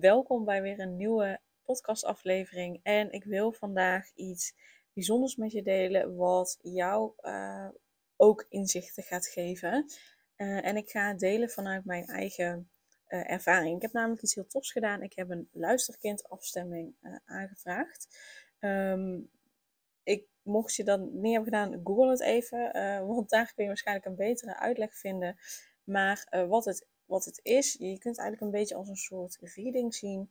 Welkom 0.00 0.44
bij 0.44 0.62
weer 0.62 0.80
een 0.80 0.96
nieuwe 0.96 1.40
podcastaflevering. 1.62 2.80
En 2.82 3.12
ik 3.12 3.24
wil 3.24 3.52
vandaag 3.52 4.10
iets 4.14 4.54
bijzonders 4.92 5.36
met 5.36 5.52
je 5.52 5.62
delen, 5.62 6.16
wat 6.16 6.58
jou 6.62 7.12
uh, 7.20 7.68
ook 8.16 8.46
inzichten 8.48 9.02
gaat 9.02 9.26
geven. 9.26 9.84
Uh, 10.36 10.66
en 10.66 10.76
ik 10.76 10.90
ga 10.90 11.14
delen 11.14 11.50
vanuit 11.50 11.84
mijn 11.84 12.06
eigen 12.06 12.70
uh, 13.08 13.30
ervaring. 13.30 13.76
Ik 13.76 13.82
heb 13.82 13.92
namelijk 13.92 14.22
iets 14.22 14.34
heel 14.34 14.46
tofs 14.46 14.72
gedaan. 14.72 15.02
Ik 15.02 15.14
heb 15.14 15.30
een 15.30 15.48
luisterkindafstemming 15.52 16.94
aangevraagd. 17.24 18.08
Um, 18.60 19.30
ik, 20.02 20.26
mocht 20.42 20.74
je 20.74 20.84
dat 20.84 21.00
niet 21.00 21.34
hebben 21.34 21.52
gedaan, 21.52 21.80
google 21.84 22.10
het 22.10 22.20
even. 22.20 22.72
want 23.06 23.30
daar 23.30 23.52
kun 23.54 23.62
je 23.62 23.68
waarschijnlijk 23.68 24.06
een 24.06 24.16
betere 24.16 24.56
uitleg 24.56 24.94
vinden. 24.94 25.36
Maar 25.84 26.46
wat 26.48 26.64
het 26.64 26.86
wat 27.08 27.24
het 27.24 27.40
is. 27.42 27.72
Je 27.72 27.98
kunt 27.98 28.18
eigenlijk 28.18 28.40
een 28.40 28.58
beetje 28.58 28.74
als 28.74 28.88
een 28.88 28.96
soort 28.96 29.38
reading 29.40 29.94
zien 29.94 30.30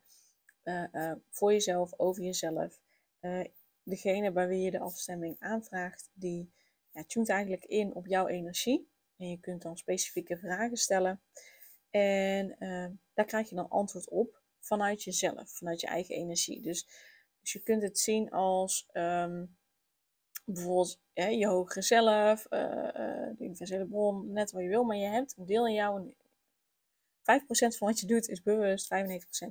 uh, 0.64 0.84
uh, 0.94 1.12
voor 1.30 1.52
jezelf, 1.52 1.94
over 1.98 2.24
jezelf. 2.24 2.80
Uh, 3.22 3.46
degene 3.84 4.32
bij 4.32 4.48
wie 4.48 4.62
je 4.62 4.72
de 4.72 4.80
afstemming 4.80 5.36
aanvraagt, 5.40 6.10
die 6.14 6.52
ja, 6.92 7.04
eigenlijk 7.26 7.66
in 7.66 7.96
op 7.96 8.08
jouw 8.08 8.28
energie. 8.28 8.90
En 9.18 9.30
je 9.30 9.40
kunt 9.40 9.62
dan 9.62 9.78
specifieke 9.78 10.38
vragen 10.38 10.78
stellen. 10.78 11.22
En 11.90 12.56
daar 13.14 13.26
krijg 13.26 13.50
je 13.50 13.56
dan 13.56 13.70
antwoord 13.70 14.10
op 14.10 14.42
vanuit 14.60 15.04
jezelf, 15.04 15.50
vanuit 15.50 15.82
je 15.82 15.88
eigen 15.88 16.16
energie. 16.16 16.62
Dus, 16.62 16.88
dus 17.42 17.54
je 17.54 17.60
kunt 17.60 17.82
het 17.82 18.00
zien 18.00 18.32
als 18.32 18.90
um, 18.94 19.58
bijvoorbeeld 20.46 21.00
je 21.14 21.48
hogere 21.48 21.82
zelf, 21.82 22.44
de 22.44 23.36
universele 23.40 23.86
bron, 23.86 24.32
net 24.32 24.52
wat 24.52 24.62
je 24.62 24.70
wil. 24.70 24.84
Maar 24.84 24.98
je 24.98 25.08
hebt 25.08 25.38
een 25.38 25.46
deel 25.46 25.68
in 25.68 25.74
jou, 25.74 26.14
5% 27.28 27.78
van 27.78 27.88
wat 27.88 28.00
je 28.00 28.08
doet 28.08 28.30
is 28.30 28.42
bewust, 28.42 28.94
95% 28.94 28.98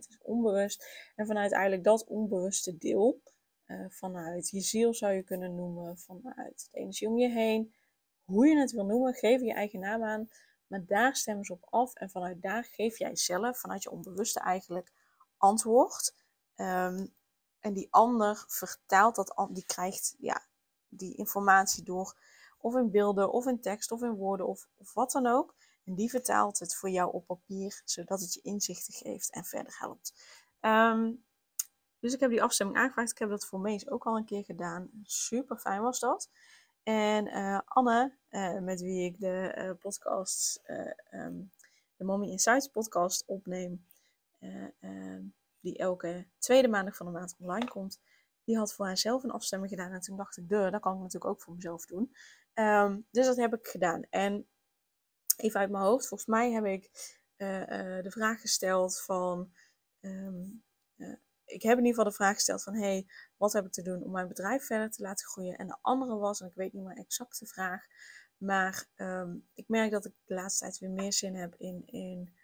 is 0.09 0.19
onbewust. 0.23 0.87
En 1.17 1.27
vanuit 1.27 1.53
eigenlijk 1.53 1.85
dat 1.85 2.05
onbewuste 2.05 2.79
deel, 2.79 3.23
uh, 3.67 3.87
vanuit 3.89 4.49
je 4.49 4.61
ziel 4.61 4.95
zou 4.95 5.13
je 5.13 5.23
kunnen 5.23 5.55
noemen, 5.55 5.99
vanuit 5.99 6.69
de 6.71 6.79
energie 6.79 7.09
om 7.09 7.19
je 7.19 7.29
heen, 7.29 7.75
hoe 8.25 8.47
je 8.47 8.59
het 8.59 8.73
wil 8.73 8.85
noemen, 8.85 9.15
geef 9.15 9.41
je 9.41 9.53
eigen 9.53 9.81
naam 9.81 10.03
aan. 10.03 10.29
Maar 10.67 10.87
daar 10.87 11.17
stemmen 11.17 11.45
ze 11.45 11.53
op 11.53 11.67
af 11.71 11.95
en 11.95 12.11
vanuit 12.11 12.43
daar 12.43 12.65
geef 12.65 12.99
jij 12.99 13.17
zelf, 13.17 13.61
vanuit 13.61 13.83
je 13.83 13.91
onbewuste 13.91 14.41
eigenlijk, 14.41 14.93
antwoord. 15.37 16.15
Um, 16.57 17.15
en 17.61 17.73
die 17.73 17.89
ander 17.91 18.45
vertaalt 18.49 19.15
dat, 19.15 19.49
die 19.51 19.67
krijgt 19.67 20.15
ja, 20.19 20.47
die 20.89 21.15
informatie 21.15 21.83
door, 21.83 22.17
of 22.59 22.75
in 22.75 22.91
beelden, 22.91 23.33
of 23.33 23.47
in 23.47 23.61
tekst, 23.61 23.93
of 23.93 24.03
in 24.03 24.15
woorden, 24.15 24.47
of, 24.47 24.69
of 24.77 24.95
wat 24.95 25.13
dan 25.13 25.27
ook. 25.27 25.55
En 25.87 25.95
die 25.95 26.11
vertaalt 26.11 26.59
het 26.59 26.75
voor 26.75 26.91
jou 26.91 27.13
op 27.13 27.27
papier, 27.27 27.83
zodat 27.85 28.21
het 28.21 28.35
je 28.35 28.41
inzichten 28.43 28.95
geeft 28.95 29.31
en 29.31 29.45
verder 29.45 29.77
helpt. 29.79 30.15
Um, 30.61 31.25
dus 31.99 32.15
ik 32.15 32.21
heb 32.21 32.31
die 32.31 32.43
afstemming 32.43 32.79
aangevraagd. 32.79 33.11
Ik 33.11 33.19
heb 33.19 33.29
dat 33.29 33.47
voor 33.47 33.61
Mees 33.61 33.89
ook 33.89 34.07
al 34.07 34.17
een 34.17 34.25
keer 34.25 34.45
gedaan. 34.45 34.91
Super 35.03 35.57
fijn 35.57 35.83
was 35.83 36.01
dat. 36.01 36.31
En 36.83 37.27
uh, 37.27 37.61
Anne, 37.65 38.13
uh, 38.31 38.59
met 38.59 38.81
wie 38.81 39.05
ik 39.05 39.21
de 39.21 39.55
uh, 39.59 39.71
podcast, 39.79 40.63
um, 41.11 41.51
de 41.97 42.05
Mommy 42.05 42.31
Insights 42.31 42.69
podcast 42.69 43.25
opneem, 43.27 43.87
ehm, 44.39 45.23
die 45.61 45.79
elke 45.79 46.27
tweede 46.39 46.69
maandag 46.69 46.97
van 46.97 47.07
de 47.07 47.13
maand 47.13 47.37
online 47.41 47.69
komt, 47.69 48.01
die 48.45 48.57
had 48.57 48.75
voor 48.75 48.87
haarzelf 48.87 49.23
een 49.23 49.31
afstemming 49.31 49.71
gedaan. 49.71 49.93
En 49.93 50.01
toen 50.01 50.17
dacht 50.17 50.37
ik, 50.37 50.49
de, 50.49 50.69
dat 50.71 50.81
kan 50.81 50.95
ik 50.95 50.99
natuurlijk 50.99 51.31
ook 51.31 51.43
voor 51.43 51.55
mezelf 51.55 51.87
doen. 51.87 52.15
Dus 53.11 53.27
dat 53.27 53.37
heb 53.37 53.55
ik 53.55 53.67
gedaan. 53.67 54.03
En 54.11 54.47
even 55.37 55.61
uit 55.61 55.71
mijn 55.71 55.85
hoofd, 55.85 56.07
volgens 56.07 56.29
mij 56.29 56.51
heb 56.51 56.65
ik 56.65 56.91
uh, 57.37 57.61
uh, 57.61 58.03
de 58.03 58.11
vraag 58.11 58.41
gesteld 58.41 59.03
van. 59.03 59.53
Um, 60.01 60.65
uh, 60.97 61.17
ik 61.45 61.63
heb 61.63 61.79
in 61.79 61.85
ieder 61.85 61.95
geval 61.95 62.05
de 62.11 62.17
vraag 62.17 62.35
gesteld 62.35 62.63
van: 62.63 62.75
hey, 62.75 63.07
wat 63.37 63.53
heb 63.53 63.67
ik 63.67 63.73
te 63.73 63.83
doen 63.83 64.03
om 64.03 64.11
mijn 64.11 64.29
bedrijf 64.29 64.67
verder 64.67 64.91
te 64.91 65.03
laten 65.03 65.27
groeien? 65.27 65.57
En 65.57 65.67
de 65.67 65.79
andere 65.81 66.17
was, 66.17 66.41
en 66.41 66.47
ik 66.47 66.55
weet 66.55 66.73
niet 66.73 66.85
meer 66.85 66.97
exact 66.97 67.39
de 67.39 67.47
vraag, 67.47 67.87
maar 68.37 68.87
um, 68.97 69.49
ik 69.55 69.69
merk 69.69 69.91
dat 69.91 70.05
ik 70.05 70.13
de 70.25 70.35
laatste 70.35 70.65
tijd 70.65 70.79
weer 70.79 70.91
meer 70.91 71.13
zin 71.13 71.35
heb 71.35 71.55
in, 71.55 71.83
in, 71.87 72.35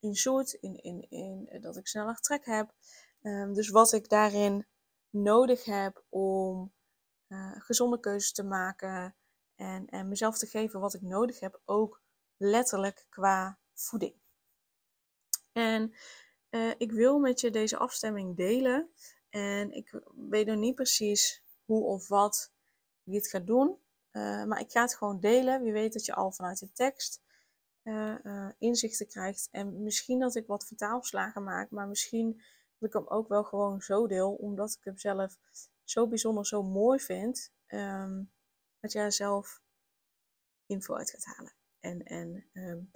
in 0.00 0.14
zoet, 0.14 0.52
in, 0.52 0.76
in, 0.82 1.10
in 1.10 1.60
dat 1.60 1.76
ik 1.76 1.86
sneller 1.86 2.20
trek 2.20 2.44
heb. 2.44 2.74
Um, 3.22 3.54
dus 3.54 3.68
wat 3.68 3.92
ik 3.92 4.08
daarin 4.08 4.66
nodig 5.10 5.64
heb 5.64 6.04
om 6.08 6.72
gezonde 7.58 8.00
keuzes 8.00 8.32
te 8.32 8.44
maken, 8.44 9.14
en, 9.62 9.86
en 9.88 10.08
mezelf 10.08 10.38
te 10.38 10.46
geven 10.46 10.80
wat 10.80 10.94
ik 10.94 11.02
nodig 11.02 11.40
heb, 11.40 11.60
ook 11.64 12.02
letterlijk 12.36 13.06
qua 13.08 13.58
voeding. 13.74 14.14
En 15.52 15.94
uh, 16.50 16.74
ik 16.78 16.92
wil 16.92 17.18
met 17.18 17.40
je 17.40 17.50
deze 17.50 17.76
afstemming 17.76 18.36
delen. 18.36 18.90
En 19.28 19.72
ik 19.72 20.00
weet 20.30 20.46
nog 20.46 20.56
niet 20.56 20.74
precies 20.74 21.42
hoe 21.64 21.84
of 21.84 22.08
wat 22.08 22.52
ik 23.04 23.12
dit 23.12 23.28
ga 23.28 23.38
doen. 23.38 23.78
Uh, 24.12 24.44
maar 24.44 24.60
ik 24.60 24.70
ga 24.70 24.80
het 24.80 24.96
gewoon 24.96 25.20
delen. 25.20 25.62
Wie 25.62 25.72
weet 25.72 25.92
dat 25.92 26.04
je 26.04 26.14
al 26.14 26.32
vanuit 26.32 26.58
de 26.58 26.72
tekst 26.72 27.22
uh, 27.82 28.48
inzichten 28.58 29.06
krijgt. 29.06 29.48
En 29.50 29.82
misschien 29.82 30.18
dat 30.18 30.34
ik 30.34 30.46
wat 30.46 30.66
vertaalslagen 30.66 31.44
maak. 31.44 31.70
Maar 31.70 31.88
misschien 31.88 32.42
dat 32.78 32.88
ik 32.88 32.94
hem 32.94 33.08
ook 33.08 33.28
wel 33.28 33.44
gewoon 33.44 33.80
zo 33.80 34.06
deel. 34.06 34.32
Omdat 34.32 34.72
ik 34.72 34.84
hem 34.84 34.98
zelf 34.98 35.38
zo 35.84 36.06
bijzonder, 36.06 36.46
zo 36.46 36.62
mooi 36.62 37.00
vind. 37.00 37.52
Um, 37.66 38.30
dat 38.82 38.92
jij 38.92 39.10
zelf 39.10 39.62
info 40.66 40.94
uit 40.94 41.10
gaat 41.10 41.24
halen. 41.24 41.52
En, 41.80 42.02
en 42.02 42.46
um, 42.52 42.90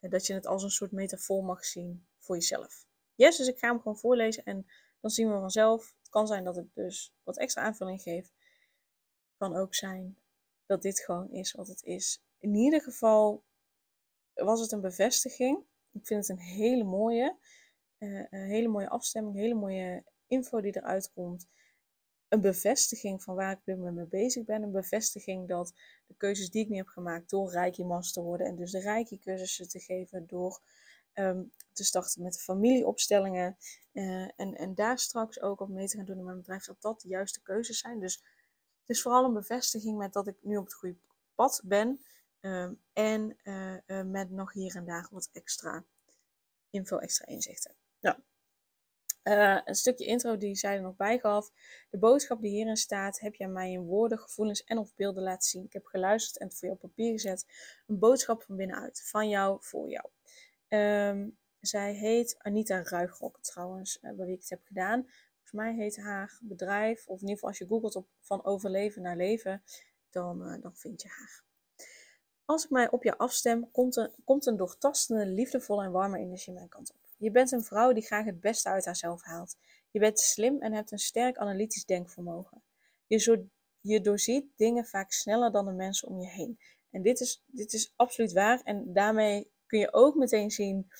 dat 0.00 0.26
je 0.26 0.34
het 0.34 0.46
als 0.46 0.62
een 0.62 0.70
soort 0.70 0.92
metafoor 0.92 1.44
mag 1.44 1.64
zien 1.64 2.06
voor 2.18 2.34
jezelf. 2.34 2.86
Yes, 3.14 3.36
dus 3.36 3.48
ik 3.48 3.58
ga 3.58 3.68
hem 3.68 3.80
gewoon 3.80 3.98
voorlezen 3.98 4.44
en 4.44 4.66
dan 5.00 5.10
zien 5.10 5.32
we 5.32 5.38
vanzelf. 5.38 5.94
Het 5.98 6.08
kan 6.08 6.26
zijn 6.26 6.44
dat 6.44 6.56
ik 6.56 6.74
dus 6.74 7.14
wat 7.22 7.38
extra 7.38 7.62
aanvulling 7.62 8.02
geef. 8.02 8.32
Kan 9.36 9.56
ook 9.56 9.74
zijn 9.74 10.18
dat 10.66 10.82
dit 10.82 11.00
gewoon 11.00 11.30
is 11.30 11.52
wat 11.52 11.68
het 11.68 11.82
is. 11.82 12.22
In 12.38 12.54
ieder 12.54 12.82
geval 12.82 13.44
was 14.34 14.60
het 14.60 14.72
een 14.72 14.80
bevestiging. 14.80 15.64
Ik 15.92 16.06
vind 16.06 16.26
het 16.26 16.38
een 16.38 16.44
hele 16.44 16.84
mooie, 16.84 17.36
een 17.98 18.26
hele 18.30 18.68
mooie 18.68 18.88
afstemming, 18.88 19.36
hele 19.36 19.54
mooie 19.54 20.04
info 20.26 20.60
die 20.60 20.76
eruit 20.76 21.12
komt 21.12 21.48
een 22.30 22.40
bevestiging 22.40 23.22
van 23.22 23.34
waar 23.34 23.60
ik 23.64 23.76
moment 23.76 23.96
mee 23.96 24.06
bezig 24.06 24.44
ben. 24.44 24.62
Een 24.62 24.70
bevestiging 24.70 25.48
dat 25.48 25.72
de 26.06 26.14
keuzes 26.16 26.50
die 26.50 26.62
ik 26.62 26.68
nu 26.68 26.76
heb 26.76 26.86
gemaakt 26.86 27.30
door 27.30 27.50
Reiki 27.50 27.84
Master 27.84 28.22
te 28.22 28.28
worden 28.28 28.46
en 28.46 28.56
dus 28.56 28.70
de 28.70 28.80
Reiki 28.80 29.18
cursussen 29.18 29.68
te 29.68 29.80
geven, 29.80 30.26
door 30.26 30.60
um, 31.14 31.52
te 31.72 31.84
starten 31.84 32.22
met 32.22 32.42
familieopstellingen 32.42 33.56
uh, 33.92 34.22
en, 34.36 34.54
en 34.54 34.74
daar 34.74 34.98
straks 34.98 35.40
ook 35.40 35.60
op 35.60 35.68
mee 35.68 35.86
te 35.86 35.96
gaan 35.96 36.06
doen 36.06 36.18
in 36.18 36.24
mijn 36.24 36.36
bedrijf, 36.36 36.64
dat 36.64 36.82
dat 36.82 37.00
de 37.00 37.08
juiste 37.08 37.42
keuzes 37.42 37.78
zijn. 37.78 38.00
Dus 38.00 38.14
het 38.80 38.96
is 38.96 39.02
vooral 39.02 39.24
een 39.24 39.32
bevestiging 39.32 39.98
met 39.98 40.12
dat 40.12 40.26
ik 40.26 40.36
nu 40.40 40.56
op 40.56 40.64
het 40.64 40.74
goede 40.74 40.96
pad 41.34 41.60
ben 41.64 42.00
um, 42.40 42.80
en 42.92 43.36
uh, 43.42 43.74
uh, 43.86 44.02
met 44.02 44.30
nog 44.30 44.52
hier 44.52 44.76
en 44.76 44.84
daar 44.84 45.08
wat 45.10 45.28
extra 45.32 45.84
info, 46.70 46.98
extra 46.98 47.26
inzichten. 47.26 47.74
Uh, 49.38 49.60
een 49.64 49.74
stukje 49.74 50.04
intro 50.04 50.36
die 50.36 50.54
zij 50.54 50.74
er 50.74 50.82
nog 50.82 50.96
bij 50.96 51.18
gaf. 51.18 51.50
De 51.90 51.98
boodschap 51.98 52.40
die 52.40 52.50
hierin 52.50 52.76
staat, 52.76 53.20
heb 53.20 53.40
aan 53.40 53.52
mij 53.52 53.70
in 53.70 53.84
woorden, 53.84 54.18
gevoelens 54.18 54.64
en 54.64 54.78
of 54.78 54.94
beelden 54.94 55.22
laten 55.22 55.48
zien. 55.48 55.64
Ik 55.64 55.72
heb 55.72 55.86
geluisterd 55.86 56.38
en 56.38 56.46
het 56.46 56.58
voor 56.58 56.68
je 56.68 56.74
op 56.74 56.80
papier 56.80 57.12
gezet. 57.12 57.46
Een 57.86 57.98
boodschap 57.98 58.42
van 58.42 58.56
binnenuit, 58.56 59.02
van 59.04 59.28
jou, 59.28 59.58
voor 59.60 59.90
jou. 59.90 60.06
Um, 60.68 61.38
zij 61.60 61.94
heet 61.94 62.36
Anita 62.38 62.82
Ruigrok 62.82 63.38
trouwens, 63.40 63.98
uh, 64.02 64.12
bij 64.12 64.26
wie 64.26 64.34
ik 64.34 64.40
het 64.40 64.50
heb 64.50 64.64
gedaan. 64.64 65.02
Volgens 65.02 65.52
mij 65.52 65.74
heet 65.74 65.96
haar 65.96 66.38
bedrijf, 66.42 67.06
of 67.06 67.14
in 67.14 67.20
ieder 67.20 67.34
geval 67.34 67.48
als 67.48 67.58
je 67.58 67.66
googelt 67.66 67.96
op 67.96 68.08
van 68.20 68.44
overleven 68.44 69.02
naar 69.02 69.16
leven, 69.16 69.62
dan, 70.10 70.42
uh, 70.42 70.62
dan 70.62 70.76
vind 70.76 71.02
je 71.02 71.08
haar. 71.08 71.44
Als 72.44 72.64
ik 72.64 72.70
mij 72.70 72.90
op 72.90 73.02
je 73.02 73.18
afstem, 73.18 73.70
komt 73.70 73.96
een, 73.96 74.10
komt 74.24 74.46
een 74.46 74.56
doortastende, 74.56 75.26
liefdevolle 75.26 75.84
en 75.84 75.90
warme 75.90 76.18
energie 76.18 76.52
mijn 76.52 76.68
kant 76.68 76.92
op. 76.92 77.09
Je 77.20 77.30
bent 77.30 77.52
een 77.52 77.64
vrouw 77.64 77.92
die 77.92 78.02
graag 78.02 78.24
het 78.24 78.40
beste 78.40 78.68
uit 78.68 78.84
haarzelf 78.84 79.22
haalt. 79.22 79.56
Je 79.90 79.98
bent 79.98 80.20
slim 80.20 80.60
en 80.60 80.72
hebt 80.72 80.92
een 80.92 80.98
sterk 80.98 81.36
analytisch 81.36 81.84
denkvermogen. 81.84 82.62
Je, 83.06 83.46
je 83.80 84.00
doorziet 84.00 84.46
dingen 84.56 84.84
vaak 84.84 85.12
sneller 85.12 85.52
dan 85.52 85.66
de 85.66 85.72
mensen 85.72 86.08
om 86.08 86.20
je 86.20 86.28
heen. 86.28 86.58
En 86.90 87.02
dit 87.02 87.20
is, 87.20 87.42
dit 87.46 87.72
is 87.72 87.92
absoluut 87.96 88.32
waar. 88.32 88.60
En 88.60 88.92
daarmee 88.92 89.50
kun 89.66 89.78
je 89.78 89.92
ook 89.92 90.14
meteen 90.14 90.50
zien 90.50 90.90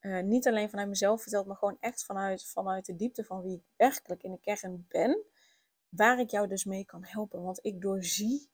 uh, 0.00 0.22
niet 0.22 0.46
alleen 0.46 0.70
vanuit 0.70 0.88
mezelf 0.88 1.22
verteld, 1.22 1.46
maar 1.46 1.56
gewoon 1.56 1.76
echt 1.80 2.04
vanuit, 2.04 2.44
vanuit 2.44 2.86
de 2.86 2.96
diepte 2.96 3.24
van 3.24 3.42
wie 3.42 3.56
ik 3.56 3.64
werkelijk 3.76 4.22
in 4.22 4.30
de 4.30 4.40
kern 4.40 4.86
ben, 4.88 5.24
waar 5.88 6.20
ik 6.20 6.30
jou 6.30 6.48
dus 6.48 6.64
mee 6.64 6.84
kan 6.84 7.04
helpen. 7.04 7.42
Want 7.42 7.58
ik 7.62 7.80
doorzie 7.80 8.50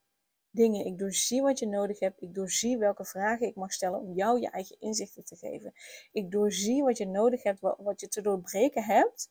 dingen, 0.50 0.86
ik 0.86 0.98
doorzie 0.98 1.42
wat 1.42 1.58
je 1.58 1.66
nodig 1.66 1.98
hebt, 1.98 2.22
ik 2.22 2.34
doorzie 2.34 2.78
welke 2.78 3.04
vragen 3.04 3.46
ik 3.46 3.54
mag 3.54 3.72
stellen 3.72 4.00
om 4.00 4.14
jou 4.14 4.40
je 4.40 4.50
eigen 4.50 4.80
inzichten 4.80 5.24
te 5.24 5.36
geven. 5.36 5.72
Ik 6.12 6.30
doorzie 6.30 6.82
wat 6.82 6.98
je 6.98 7.06
nodig 7.06 7.42
hebt, 7.42 7.60
wat, 7.60 8.00
je 8.00 8.08
te 8.08 8.20
doorbreken 8.20 8.82
hebt, 8.82 9.30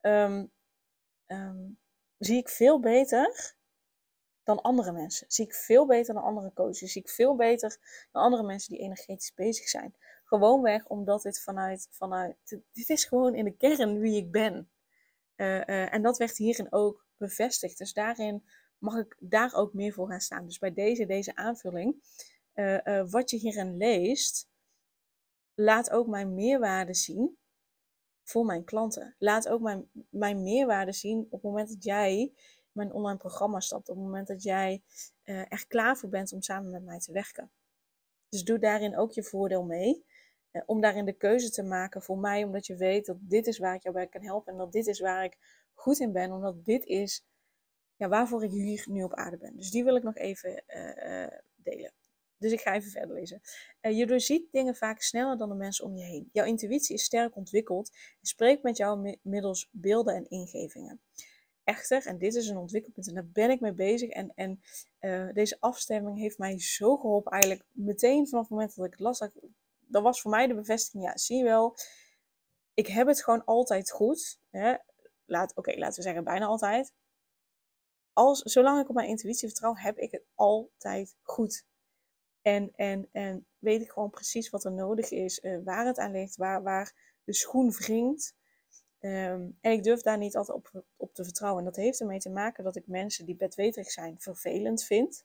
um, 0.00 0.52
um, 1.26 1.78
zie 2.18 2.36
ik 2.36 2.48
veel 2.48 2.80
beter 2.80 3.54
dan 4.42 4.62
andere 4.62 4.92
mensen. 4.92 5.26
Zie 5.30 5.44
ik 5.44 5.54
veel 5.54 5.86
beter 5.86 6.14
dan 6.14 6.22
andere 6.22 6.52
coaches. 6.52 6.92
Zie 6.92 7.02
ik 7.02 7.08
veel 7.08 7.36
beter 7.36 7.78
dan 8.12 8.22
andere 8.22 8.42
mensen 8.42 8.72
die 8.72 8.82
energetisch 8.82 9.34
bezig 9.34 9.68
zijn. 9.68 9.94
Gewoonweg 10.24 10.86
omdat 10.86 11.22
dit 11.22 11.42
vanuit, 11.42 11.88
vanuit 11.90 12.36
dit 12.72 12.88
is 12.88 13.04
gewoon 13.04 13.34
in 13.34 13.44
de 13.44 13.56
kern 13.56 13.98
wie 13.98 14.16
ik 14.16 14.30
ben. 14.30 14.70
Uh, 15.36 15.46
uh, 15.46 15.94
en 15.94 16.02
dat 16.02 16.18
werd 16.18 16.36
hierin 16.36 16.72
ook 16.72 17.06
bevestigd. 17.16 17.78
Dus 17.78 17.92
daarin 17.92 18.44
mag 18.78 18.98
ik 18.98 19.16
daar 19.18 19.54
ook 19.54 19.72
meer 19.72 19.92
voor 19.92 20.08
gaan 20.08 20.20
staan. 20.20 20.46
Dus 20.46 20.58
bij 20.58 20.72
deze, 20.72 21.06
deze 21.06 21.36
aanvulling, 21.36 22.02
uh, 22.54 23.10
wat 23.10 23.30
je 23.30 23.36
hierin 23.36 23.76
leest, 23.76 24.48
laat 25.54 25.90
ook 25.90 26.06
mijn 26.06 26.34
meerwaarde 26.34 26.94
zien 26.94 27.36
voor 28.22 28.44
mijn 28.44 28.64
klanten. 28.64 29.14
Laat 29.18 29.48
ook 29.48 29.60
mijn, 29.60 29.90
mijn 30.08 30.42
meerwaarde 30.42 30.92
zien 30.92 31.18
op 31.18 31.30
het 31.30 31.42
moment 31.42 31.68
dat 31.68 31.84
jij 31.84 32.32
mijn 32.72 32.92
online 32.92 33.18
programma 33.18 33.60
stapt. 33.60 33.88
Op 33.88 33.96
het 33.96 34.04
moment 34.04 34.26
dat 34.26 34.42
jij 34.42 34.82
uh, 35.24 35.38
er 35.38 35.64
klaar 35.68 35.96
voor 35.96 36.08
bent 36.08 36.32
om 36.32 36.42
samen 36.42 36.70
met 36.70 36.84
mij 36.84 36.98
te 36.98 37.12
werken. 37.12 37.50
Dus 38.28 38.44
doe 38.44 38.58
daarin 38.58 38.96
ook 38.96 39.12
je 39.12 39.22
voordeel 39.22 39.64
mee. 39.64 40.04
Om 40.66 40.80
daarin 40.80 41.04
de 41.04 41.12
keuze 41.12 41.50
te 41.50 41.62
maken 41.62 42.02
voor 42.02 42.18
mij, 42.18 42.44
omdat 42.44 42.66
je 42.66 42.76
weet 42.76 43.06
dat 43.06 43.16
dit 43.20 43.46
is 43.46 43.58
waar 43.58 43.74
ik 43.74 43.82
jou 43.82 43.94
bij 43.94 44.06
kan 44.06 44.22
helpen. 44.22 44.52
En 44.52 44.58
dat 44.58 44.72
dit 44.72 44.86
is 44.86 45.00
waar 45.00 45.24
ik 45.24 45.38
goed 45.74 45.98
in 45.98 46.12
ben. 46.12 46.32
Omdat 46.32 46.64
dit 46.64 46.84
is 46.84 47.24
ja, 47.96 48.08
waarvoor 48.08 48.44
ik 48.44 48.50
hier 48.50 48.84
nu 48.88 49.02
op 49.02 49.14
aarde 49.14 49.36
ben. 49.36 49.56
Dus 49.56 49.70
die 49.70 49.84
wil 49.84 49.96
ik 49.96 50.02
nog 50.02 50.16
even 50.16 50.62
uh, 50.66 51.26
delen. 51.56 51.92
Dus 52.38 52.52
ik 52.52 52.60
ga 52.60 52.74
even 52.74 52.90
verder 52.90 53.14
lezen. 53.14 53.40
Uh, 53.82 53.98
je 53.98 54.06
doorziet 54.06 54.52
dingen 54.52 54.76
vaak 54.76 55.02
sneller 55.02 55.38
dan 55.38 55.48
de 55.48 55.54
mensen 55.54 55.84
om 55.84 55.96
je 55.96 56.04
heen. 56.04 56.28
Jouw 56.32 56.46
intuïtie 56.46 56.94
is 56.94 57.04
sterk 57.04 57.36
ontwikkeld 57.36 57.90
en 58.20 58.26
spreekt 58.26 58.62
met 58.62 58.76
jou 58.76 59.18
middels 59.22 59.68
beelden 59.70 60.14
en 60.14 60.28
ingevingen. 60.28 61.00
Echter, 61.64 62.06
en 62.06 62.18
dit 62.18 62.34
is 62.34 62.48
een 62.48 62.56
ontwikkelpunt 62.56 63.08
en 63.08 63.14
daar 63.14 63.26
ben 63.26 63.50
ik 63.50 63.60
mee 63.60 63.72
bezig. 63.72 64.10
En, 64.10 64.32
en 64.34 64.60
deze 65.32 65.56
afstemming 65.60 66.18
heeft 66.18 66.38
mij 66.38 66.60
zo 66.60 66.96
geholpen, 66.96 67.32
eigenlijk 67.32 67.64
meteen 67.72 68.28
vanaf 68.28 68.42
het 68.42 68.50
moment 68.50 68.74
dat 68.74 68.86
ik 68.86 68.90
het 68.90 69.00
las. 69.00 69.18
Dat, 69.18 69.32
dat 69.80 70.02
was 70.02 70.20
voor 70.20 70.30
mij 70.30 70.46
de 70.46 70.54
bevestiging, 70.54 71.04
ja, 71.04 71.16
zie 71.16 71.36
je 71.36 71.44
wel, 71.44 71.76
ik 72.76 72.86
heb 72.86 73.06
het 73.06 73.22
gewoon 73.22 73.44
altijd 73.44 73.90
goed. 73.90 74.38
Laat, 75.24 75.54
Oké, 75.54 75.78
laten 75.78 75.96
we 75.96 76.02
zeggen 76.02 76.24
bijna 76.24 76.46
altijd. 76.46 76.92
Als, 78.16 78.42
zolang 78.42 78.80
ik 78.80 78.88
op 78.88 78.94
mijn 78.94 79.08
intuïtie 79.08 79.48
vertrouw, 79.48 79.74
heb 79.74 79.98
ik 79.98 80.10
het 80.10 80.24
altijd 80.34 81.16
goed. 81.22 81.66
En, 82.42 82.72
en, 82.74 83.08
en 83.12 83.46
weet 83.58 83.80
ik 83.80 83.90
gewoon 83.90 84.10
precies 84.10 84.50
wat 84.50 84.64
er 84.64 84.72
nodig 84.72 85.10
is, 85.10 85.42
uh, 85.42 85.58
waar 85.64 85.86
het 85.86 85.98
aan 85.98 86.10
ligt, 86.10 86.36
waar, 86.36 86.62
waar 86.62 87.18
de 87.24 87.34
schoen 87.34 87.70
wringt. 87.70 88.34
Um, 89.00 89.58
en 89.60 89.72
ik 89.72 89.82
durf 89.82 90.02
daar 90.02 90.18
niet 90.18 90.36
altijd 90.36 90.56
op, 90.56 90.84
op 90.96 91.14
te 91.14 91.24
vertrouwen. 91.24 91.60
En 91.60 91.68
dat 91.68 91.76
heeft 91.76 92.00
ermee 92.00 92.18
te 92.18 92.30
maken 92.30 92.64
dat 92.64 92.76
ik 92.76 92.86
mensen 92.86 93.26
die 93.26 93.36
bedweterig 93.36 93.90
zijn 93.90 94.20
vervelend 94.20 94.84
vind. 94.84 95.24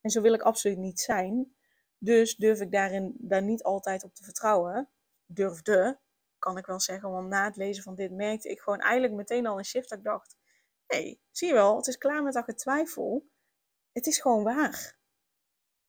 En 0.00 0.10
zo 0.10 0.20
wil 0.20 0.34
ik 0.34 0.42
absoluut 0.42 0.78
niet 0.78 1.00
zijn. 1.00 1.56
Dus 1.98 2.36
durf 2.36 2.60
ik 2.60 2.72
daarin 2.72 3.14
daar 3.18 3.42
niet 3.42 3.62
altijd 3.62 4.04
op 4.04 4.14
te 4.14 4.24
vertrouwen. 4.24 4.88
Durfde, 5.26 5.98
kan 6.38 6.58
ik 6.58 6.66
wel 6.66 6.80
zeggen. 6.80 7.10
Want 7.10 7.28
na 7.28 7.44
het 7.44 7.56
lezen 7.56 7.82
van 7.82 7.94
dit 7.94 8.10
merkte 8.10 8.48
ik 8.48 8.60
gewoon 8.60 8.80
eigenlijk 8.80 9.14
meteen 9.14 9.46
al 9.46 9.58
een 9.58 9.64
shift. 9.64 9.88
Dat 9.88 9.98
ik 9.98 10.04
dacht, 10.04 10.36
hey, 10.86 11.20
zie 11.30 11.48
je 11.48 11.54
wel, 11.54 11.76
het 11.76 11.86
is 11.86 11.98
klaar 11.98 12.22
met 12.22 12.32
dat 12.32 12.44
getwijfel. 12.44 13.26
Het 13.92 14.06
is 14.06 14.20
gewoon 14.20 14.42
waar. 14.42 14.98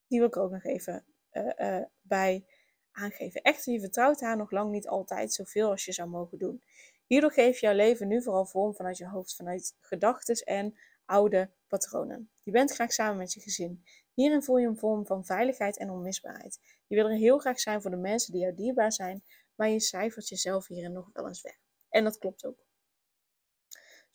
Die 0.07 0.19
wil 0.19 0.27
ik 0.27 0.37
ook 0.37 0.51
nog 0.51 0.63
even 0.63 1.05
uh, 1.31 1.51
uh, 1.57 1.85
bij 2.01 2.45
aangeven. 2.91 3.41
Echter, 3.41 3.73
je 3.73 3.79
vertrouwt 3.79 4.21
haar 4.21 4.37
nog 4.37 4.51
lang 4.51 4.71
niet 4.71 4.87
altijd 4.87 5.33
zoveel 5.33 5.69
als 5.69 5.85
je 5.85 5.91
zou 5.91 6.09
mogen 6.09 6.37
doen. 6.37 6.63
Hierdoor 7.05 7.31
geeft 7.31 7.59
jouw 7.59 7.73
leven 7.73 8.07
nu 8.07 8.23
vooral 8.23 8.45
vorm 8.45 8.75
vanuit 8.75 8.97
je 8.97 9.07
hoofd, 9.07 9.35
vanuit 9.35 9.75
gedachten 9.79 10.35
en 10.35 10.77
oude 11.05 11.51
patronen. 11.67 12.29
Je 12.43 12.51
bent 12.51 12.71
graag 12.71 12.93
samen 12.93 13.17
met 13.17 13.33
je 13.33 13.39
gezin. 13.39 13.83
Hierin 14.13 14.43
voel 14.43 14.57
je 14.57 14.67
een 14.67 14.77
vorm 14.77 15.05
van 15.05 15.25
veiligheid 15.25 15.77
en 15.77 15.89
onmisbaarheid. 15.89 16.59
Je 16.87 16.95
wil 16.95 17.09
er 17.09 17.17
heel 17.17 17.37
graag 17.37 17.59
zijn 17.59 17.81
voor 17.81 17.91
de 17.91 17.97
mensen 17.97 18.31
die 18.31 18.41
jou 18.41 18.55
dierbaar 18.55 18.93
zijn, 18.93 19.23
maar 19.55 19.69
je 19.69 19.79
cijfert 19.79 20.27
jezelf 20.27 20.67
hierin 20.67 20.91
nog 20.91 21.09
wel 21.13 21.27
eens 21.27 21.41
weg. 21.41 21.57
En 21.89 22.03
dat 22.03 22.17
klopt 22.17 22.45
ook. 22.45 22.66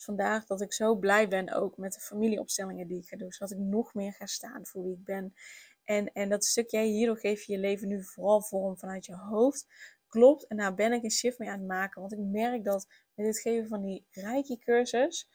Vandaar 0.02 0.44
dat 0.46 0.60
ik 0.60 0.72
zo 0.72 0.94
blij 0.94 1.28
ben 1.28 1.52
ook 1.52 1.76
met 1.76 1.93
de 1.93 2.00
familieopstellingen 2.00 2.87
die 2.87 2.99
ik 2.99 3.08
ga 3.08 3.16
doen, 3.16 3.32
zodat 3.32 3.50
ik 3.50 3.58
nog 3.58 3.94
meer 3.94 4.12
ga 4.12 4.26
staan 4.26 4.66
voor 4.66 4.82
wie 4.82 4.93
ik 4.93 5.04
ben. 5.04 5.34
En, 5.84 6.12
en 6.12 6.28
dat 6.28 6.44
stukje, 6.44 6.81
hierdoor 6.81 7.19
geef 7.19 7.43
je 7.43 7.52
je 7.52 7.58
leven 7.58 7.88
nu 7.88 8.04
vooral 8.04 8.43
vorm 8.43 8.78
vanuit 8.78 9.06
je 9.06 9.16
hoofd. 9.16 9.66
Klopt, 10.08 10.46
en 10.46 10.56
daar 10.56 10.75
ben 10.75 10.93
ik 10.93 11.02
een 11.02 11.10
shift 11.10 11.38
mee 11.38 11.49
aan 11.49 11.58
het 11.58 11.69
maken. 11.69 12.00
Want 12.00 12.12
ik 12.12 12.19
merk 12.19 12.64
dat 12.64 12.87
met 13.14 13.26
het 13.26 13.38
geven 13.38 13.69
van 13.69 13.82
die 13.82 14.06
rijke 14.10 14.58
cursus, 14.58 15.28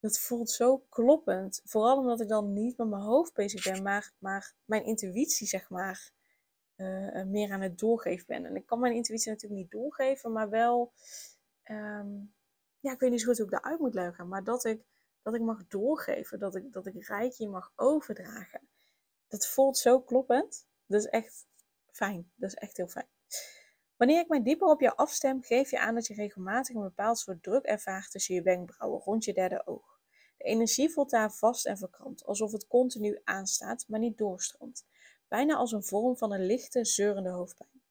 dat 0.00 0.18
voelt 0.18 0.50
zo 0.50 0.78
kloppend. 0.88 1.60
Vooral 1.64 1.96
omdat 1.96 2.20
ik 2.20 2.28
dan 2.28 2.52
niet 2.52 2.76
met 2.76 2.88
mijn 2.88 3.02
hoofd 3.02 3.34
bezig 3.34 3.72
ben, 3.72 3.82
maar, 3.82 4.12
maar 4.18 4.54
mijn 4.64 4.84
intuïtie, 4.84 5.46
zeg 5.46 5.70
maar, 5.70 6.10
uh, 6.76 7.24
meer 7.24 7.52
aan 7.52 7.60
het 7.60 7.78
doorgeven 7.78 8.26
ben. 8.26 8.44
En 8.44 8.56
ik 8.56 8.66
kan 8.66 8.80
mijn 8.80 8.94
intuïtie 8.94 9.30
natuurlijk 9.30 9.60
niet 9.60 9.70
doorgeven, 9.70 10.32
maar 10.32 10.50
wel, 10.50 10.92
um, 11.64 12.32
ja, 12.80 12.92
ik 12.92 13.00
weet 13.00 13.10
niet 13.10 13.20
zo 13.20 13.26
goed 13.26 13.36
hoe 13.36 13.46
ik 13.46 13.52
daaruit 13.52 13.80
moet 13.80 13.94
leggen, 13.94 14.28
maar 14.28 14.44
dat 14.44 14.64
ik, 14.64 14.82
dat 15.22 15.34
ik 15.34 15.40
mag 15.40 15.66
doorgeven, 15.66 16.38
dat 16.38 16.54
ik, 16.54 16.72
dat 16.72 16.86
ik 16.86 17.06
rijkje 17.06 17.48
mag 17.48 17.72
overdragen 17.76 18.68
dat 19.30 19.46
voelt 19.46 19.78
zo 19.78 20.00
kloppend. 20.00 20.66
Dat 20.86 21.00
is 21.00 21.06
echt 21.06 21.46
fijn. 21.90 22.30
Dat 22.34 22.48
is 22.48 22.54
echt 22.54 22.76
heel 22.76 22.88
fijn. 22.88 23.08
Wanneer 23.96 24.20
ik 24.20 24.28
mij 24.28 24.42
dieper 24.42 24.68
op 24.68 24.80
jou 24.80 24.96
afstem, 24.96 25.42
geef 25.42 25.70
je 25.70 25.80
aan 25.80 25.94
dat 25.94 26.06
je 26.06 26.14
regelmatig 26.14 26.74
een 26.74 26.82
bepaald 26.82 27.18
soort 27.18 27.42
druk 27.42 27.64
ervaart 27.64 28.10
tussen 28.10 28.34
je 28.34 28.42
wenkbrauwen, 28.42 29.00
rond 29.00 29.24
je 29.24 29.32
derde 29.32 29.66
oog. 29.66 30.00
De 30.36 30.44
energie 30.44 30.90
voelt 30.90 31.10
daar 31.10 31.32
vast 31.32 31.66
en 31.66 31.78
verkrampt, 31.78 32.24
alsof 32.24 32.52
het 32.52 32.66
continu 32.66 33.20
aanstaat, 33.24 33.84
maar 33.88 34.00
niet 34.00 34.18
doorstroomt. 34.18 34.86
Bijna 35.28 35.54
als 35.54 35.72
een 35.72 35.84
vorm 35.84 36.16
van 36.16 36.32
een 36.32 36.46
lichte, 36.46 36.84
zeurende 36.84 37.30
hoofdpijn. 37.30 37.82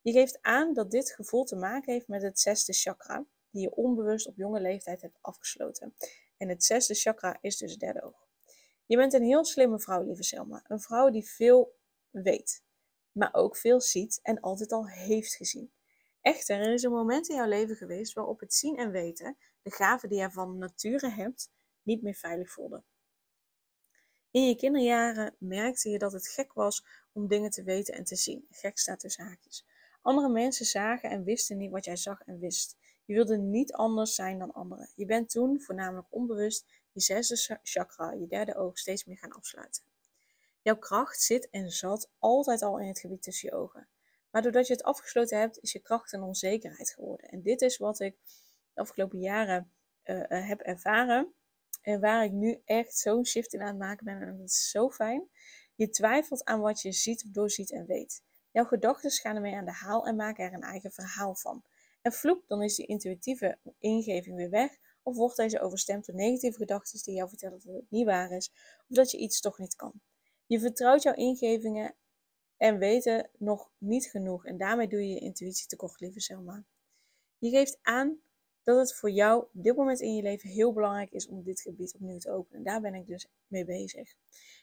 Je 0.00 0.12
geeft 0.12 0.38
aan 0.42 0.74
dat 0.74 0.90
dit 0.90 1.10
gevoel 1.10 1.44
te 1.44 1.56
maken 1.56 1.92
heeft 1.92 2.08
met 2.08 2.22
het 2.22 2.40
zesde 2.40 2.72
chakra, 2.72 3.24
die 3.50 3.62
je 3.62 3.74
onbewust 3.74 4.26
op 4.26 4.36
jonge 4.36 4.60
leeftijd 4.60 5.02
hebt 5.02 5.18
afgesloten. 5.20 5.94
En 6.36 6.48
het 6.48 6.64
zesde 6.64 6.94
chakra 6.94 7.38
is 7.40 7.56
dus 7.56 7.70
het 7.70 7.80
derde 7.80 8.02
oog. 8.02 8.26
Je 8.86 8.96
bent 8.96 9.12
een 9.12 9.22
heel 9.22 9.44
slimme 9.44 9.80
vrouw, 9.80 10.02
lieve 10.02 10.22
Selma. 10.22 10.64
Een 10.66 10.80
vrouw 10.80 11.10
die 11.10 11.28
veel 11.28 11.76
weet, 12.10 12.62
maar 13.12 13.34
ook 13.34 13.56
veel 13.56 13.80
ziet 13.80 14.20
en 14.22 14.40
altijd 14.40 14.72
al 14.72 14.88
heeft 14.88 15.34
gezien. 15.34 15.72
Echter, 16.20 16.60
er 16.60 16.72
is 16.72 16.82
een 16.82 16.90
moment 16.90 17.28
in 17.28 17.36
jouw 17.36 17.48
leven 17.48 17.76
geweest 17.76 18.12
waarop 18.12 18.40
het 18.40 18.54
zien 18.54 18.76
en 18.76 18.90
weten, 18.90 19.36
de 19.62 19.70
gave 19.70 20.08
die 20.08 20.18
je 20.18 20.30
van 20.30 20.58
nature 20.58 21.10
hebt, 21.10 21.50
niet 21.82 22.02
meer 22.02 22.14
veilig 22.14 22.50
voelde. 22.50 22.82
In 24.30 24.46
je 24.46 24.56
kinderjaren 24.56 25.34
merkte 25.38 25.88
je 25.88 25.98
dat 25.98 26.12
het 26.12 26.28
gek 26.28 26.52
was 26.52 26.84
om 27.12 27.28
dingen 27.28 27.50
te 27.50 27.62
weten 27.62 27.94
en 27.94 28.04
te 28.04 28.16
zien. 28.16 28.46
Gek 28.50 28.78
staat 28.78 29.00
tussen 29.00 29.24
haakjes. 29.24 29.66
Andere 30.02 30.28
mensen 30.28 30.66
zagen 30.66 31.10
en 31.10 31.24
wisten 31.24 31.56
niet 31.56 31.70
wat 31.70 31.84
jij 31.84 31.96
zag 31.96 32.20
en 32.20 32.38
wist. 32.38 32.76
Je 33.08 33.14
wilde 33.14 33.36
niet 33.36 33.72
anders 33.72 34.14
zijn 34.14 34.38
dan 34.38 34.52
anderen. 34.52 34.88
Je 34.94 35.06
bent 35.06 35.30
toen, 35.30 35.60
voornamelijk 35.60 36.06
onbewust, 36.10 36.66
je 36.92 37.00
zesde 37.00 37.58
chakra, 37.62 38.12
je 38.12 38.26
derde 38.26 38.54
oog, 38.54 38.78
steeds 38.78 39.04
meer 39.04 39.16
gaan 39.16 39.32
afsluiten. 39.32 39.82
Jouw 40.62 40.76
kracht 40.76 41.20
zit 41.22 41.50
en 41.50 41.70
zat 41.70 42.10
altijd 42.18 42.62
al 42.62 42.78
in 42.78 42.88
het 42.88 42.98
gebied 42.98 43.22
tussen 43.22 43.48
je 43.48 43.54
ogen. 43.54 43.88
Maar 44.30 44.42
doordat 44.42 44.66
je 44.66 44.72
het 44.72 44.82
afgesloten 44.82 45.38
hebt, 45.38 45.58
is 45.58 45.72
je 45.72 45.78
kracht 45.78 46.12
een 46.12 46.22
onzekerheid 46.22 46.90
geworden. 46.90 47.28
En 47.28 47.42
dit 47.42 47.62
is 47.62 47.76
wat 47.76 48.00
ik 48.00 48.16
de 48.74 48.80
afgelopen 48.80 49.18
jaren 49.18 49.72
uh, 50.04 50.48
heb 50.48 50.60
ervaren. 50.60 51.34
En 51.82 52.00
waar 52.00 52.24
ik 52.24 52.32
nu 52.32 52.60
echt 52.64 52.98
zo'n 52.98 53.26
shift 53.26 53.52
in 53.52 53.60
aan 53.60 53.66
het 53.66 53.78
maken 53.78 54.04
ben. 54.04 54.22
En 54.22 54.38
dat 54.38 54.48
is 54.48 54.70
zo 54.70 54.90
fijn. 54.90 55.28
Je 55.74 55.88
twijfelt 55.88 56.44
aan 56.44 56.60
wat 56.60 56.80
je 56.80 56.92
ziet, 56.92 57.34
doorziet 57.34 57.72
en 57.72 57.86
weet. 57.86 58.22
Jouw 58.50 58.64
gedachten 58.64 59.10
gaan 59.10 59.34
ermee 59.34 59.56
aan 59.56 59.64
de 59.64 59.72
haal 59.72 60.06
en 60.06 60.16
maken 60.16 60.44
er 60.44 60.52
een 60.52 60.62
eigen 60.62 60.92
verhaal 60.92 61.34
van. 61.34 61.64
En 62.08 62.14
vloek, 62.14 62.42
dan 62.46 62.62
is 62.62 62.74
die 62.74 62.86
intuïtieve 62.86 63.58
ingeving 63.78 64.36
weer 64.36 64.50
weg. 64.50 64.78
Of 65.02 65.16
wordt 65.16 65.36
deze 65.36 65.60
overstemd 65.60 66.06
door 66.06 66.14
negatieve 66.14 66.58
gedachten 66.58 67.02
die 67.02 67.14
jou 67.14 67.28
vertellen 67.28 67.60
dat 67.64 67.74
het 67.74 67.90
niet 67.90 68.06
waar 68.06 68.30
is. 68.30 68.50
Of 68.88 68.96
dat 68.96 69.10
je 69.10 69.18
iets 69.18 69.40
toch 69.40 69.58
niet 69.58 69.76
kan. 69.76 69.92
Je 70.46 70.60
vertrouwt 70.60 71.02
jouw 71.02 71.14
ingevingen 71.14 71.94
en 72.56 72.78
weten 72.78 73.30
nog 73.38 73.70
niet 73.78 74.06
genoeg. 74.06 74.46
En 74.46 74.56
daarmee 74.56 74.88
doe 74.88 75.00
je 75.00 75.14
je 75.14 75.20
intuïtie 75.20 75.66
tekort, 75.66 76.00
lieve 76.00 76.20
Selma. 76.20 76.64
Je 77.38 77.50
geeft 77.50 77.78
aan 77.82 78.20
dat 78.62 78.78
het 78.78 78.94
voor 78.94 79.10
jou 79.10 79.42
op 79.42 79.50
dit 79.52 79.76
moment 79.76 80.00
in 80.00 80.14
je 80.14 80.22
leven 80.22 80.50
heel 80.50 80.72
belangrijk 80.72 81.10
is 81.10 81.28
om 81.28 81.42
dit 81.42 81.60
gebied 81.60 81.94
opnieuw 81.94 82.18
te 82.18 82.30
openen. 82.30 82.62
Daar 82.62 82.80
ben 82.80 82.94
ik 82.94 83.06
dus 83.06 83.26
mee 83.46 83.64
bezig. 83.64 84.14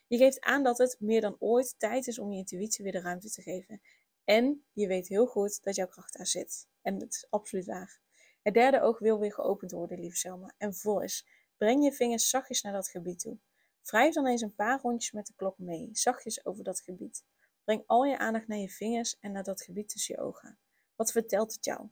Je 0.07 0.17
geeft 0.17 0.41
aan 0.41 0.63
dat 0.63 0.77
het 0.77 0.95
meer 0.99 1.21
dan 1.21 1.35
ooit 1.39 1.75
tijd 1.77 2.07
is 2.07 2.19
om 2.19 2.31
je 2.31 2.37
intuïtie 2.37 2.83
weer 2.83 2.93
de 2.93 3.01
ruimte 3.01 3.29
te 3.29 3.41
geven. 3.41 3.81
En 4.25 4.65
je 4.73 4.87
weet 4.87 5.07
heel 5.07 5.25
goed 5.25 5.63
dat 5.63 5.75
jouw 5.75 5.87
kracht 5.87 6.17
daar 6.17 6.27
zit. 6.27 6.67
En 6.81 6.97
dat 6.97 7.13
is 7.13 7.27
absoluut 7.29 7.65
waar. 7.65 7.99
Het 8.41 8.53
derde 8.53 8.81
oog 8.81 8.99
wil 8.99 9.19
weer 9.19 9.33
geopend 9.33 9.71
worden, 9.71 9.99
lieve 9.99 10.17
Selma. 10.17 10.53
En 10.57 10.73
vol 10.73 11.01
is. 11.01 11.27
Breng 11.57 11.83
je 11.83 11.91
vingers 11.91 12.29
zachtjes 12.29 12.61
naar 12.61 12.73
dat 12.73 12.89
gebied 12.89 13.19
toe. 13.19 13.37
Wrijf 13.81 14.13
dan 14.13 14.27
eens 14.27 14.41
een 14.41 14.55
paar 14.55 14.81
rondjes 14.81 15.11
met 15.11 15.27
de 15.27 15.33
klok 15.35 15.57
mee, 15.57 15.89
zachtjes 15.91 16.45
over 16.45 16.63
dat 16.63 16.81
gebied. 16.81 17.23
Breng 17.63 17.83
al 17.85 18.05
je 18.05 18.17
aandacht 18.17 18.47
naar 18.47 18.57
je 18.57 18.69
vingers 18.69 19.19
en 19.19 19.31
naar 19.31 19.43
dat 19.43 19.61
gebied 19.61 19.89
tussen 19.89 20.15
je 20.15 20.21
ogen. 20.21 20.57
Wat 20.95 21.11
vertelt 21.11 21.53
het 21.53 21.65
jou? 21.65 21.89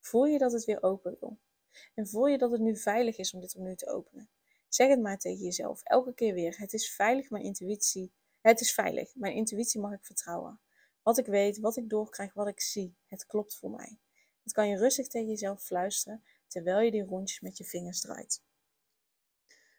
Voel 0.00 0.26
je 0.26 0.38
dat 0.38 0.52
het 0.52 0.64
weer 0.64 0.82
open 0.82 1.16
wil? 1.20 1.38
En 1.94 2.08
voel 2.08 2.26
je 2.26 2.38
dat 2.38 2.50
het 2.50 2.60
nu 2.60 2.76
veilig 2.76 3.18
is 3.18 3.34
om 3.34 3.40
dit 3.40 3.56
opnieuw 3.56 3.74
te 3.74 3.90
openen? 3.90 4.30
Zeg 4.68 4.88
het 4.88 5.00
maar 5.00 5.18
tegen 5.18 5.44
jezelf, 5.44 5.82
elke 5.82 6.14
keer 6.14 6.34
weer. 6.34 6.58
Het 6.58 6.72
is 6.72 6.90
veilig, 6.90 7.30
mijn 7.30 7.44
intuïtie. 7.44 8.12
Het 8.40 8.60
is 8.60 8.74
veilig, 8.74 9.14
mijn 9.14 9.34
intuïtie 9.34 9.80
mag 9.80 9.92
ik 9.92 10.04
vertrouwen. 10.04 10.60
Wat 11.08 11.18
ik 11.18 11.26
weet, 11.26 11.58
wat 11.58 11.76
ik 11.76 11.88
doorkrijg, 11.88 12.34
wat 12.34 12.46
ik 12.46 12.60
zie, 12.60 12.96
het 13.06 13.26
klopt 13.26 13.56
voor 13.56 13.70
mij. 13.70 13.98
Dat 14.42 14.52
kan 14.52 14.68
je 14.68 14.76
rustig 14.76 15.08
tegen 15.08 15.28
jezelf 15.28 15.62
fluisteren 15.62 16.22
terwijl 16.46 16.80
je 16.80 16.90
die 16.90 17.04
rondjes 17.04 17.40
met 17.40 17.58
je 17.58 17.64
vingers 17.64 18.00
draait. 18.00 18.42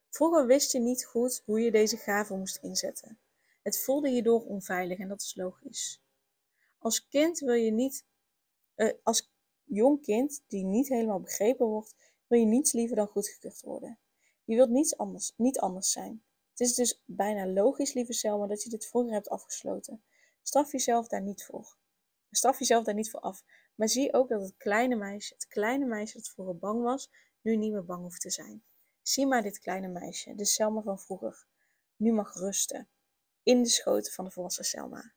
Vroeger 0.09 0.45
wist 0.45 0.71
je 0.71 0.79
niet 0.79 1.05
goed 1.05 1.41
hoe 1.45 1.59
je 1.59 1.71
deze 1.71 1.97
gave 1.97 2.35
moest 2.35 2.57
inzetten. 2.61 3.19
Het 3.61 3.79
voelde 3.79 4.09
hierdoor 4.09 4.45
onveilig 4.45 4.99
en 4.99 5.07
dat 5.07 5.21
is 5.21 5.35
logisch. 5.35 6.01
Als 6.77 7.07
kind 7.07 7.39
wil 7.39 7.53
je 7.53 7.71
niet, 7.71 8.05
uh, 8.75 8.93
als 9.03 9.31
jong 9.63 10.01
kind 10.01 10.43
die 10.47 10.63
niet 10.63 10.87
helemaal 10.87 11.21
begrepen 11.21 11.65
wordt, 11.65 11.95
wil 12.27 12.39
je 12.39 12.45
niets 12.45 12.71
liever 12.71 12.95
dan 12.95 13.07
goedgekeurd 13.07 13.61
worden. 13.61 13.99
Je 14.43 14.55
wilt 14.55 14.69
niets 14.69 14.97
anders, 14.97 15.33
niet 15.35 15.59
anders 15.59 15.91
zijn. 15.91 16.23
Het 16.49 16.59
is 16.59 16.73
dus 16.73 17.01
bijna 17.05 17.47
logisch, 17.47 17.93
lieve 17.93 18.13
Selma, 18.13 18.47
dat 18.47 18.63
je 18.63 18.69
dit 18.69 18.87
vroeger 18.87 19.13
hebt 19.13 19.29
afgesloten. 19.29 20.03
Straf 20.41 20.71
jezelf 20.71 21.07
daar 21.07 21.21
niet 21.21 21.45
voor. 21.45 21.77
Straf 22.31 22.59
jezelf 22.59 22.83
daar 22.83 22.95
niet 22.95 23.09
voor 23.09 23.19
af. 23.19 23.43
Maar 23.75 23.89
zie 23.89 24.13
ook 24.13 24.29
dat 24.29 24.41
het 24.41 24.57
kleine 24.57 24.95
meisje, 24.95 25.33
het 25.33 25.47
kleine 25.47 25.85
meisje 25.85 26.17
dat 26.17 26.29
vroeger 26.29 26.57
bang 26.57 26.81
was, 26.81 27.09
nu 27.41 27.55
niet 27.55 27.71
meer 27.71 27.85
bang 27.85 28.01
hoeft 28.01 28.21
te 28.21 28.29
zijn. 28.29 28.63
Zie 29.01 29.27
maar 29.27 29.41
dit 29.41 29.59
kleine 29.59 29.87
meisje, 29.87 30.35
de 30.35 30.45
Selma 30.45 30.81
van 30.81 30.99
vroeger. 30.99 31.47
Nu 31.95 32.11
mag 32.11 32.33
rusten. 32.33 32.89
In 33.43 33.63
de 33.63 33.69
schoten 33.69 34.13
van 34.13 34.25
de 34.25 34.31
volwassen 34.31 34.65
Selma. 34.65 35.13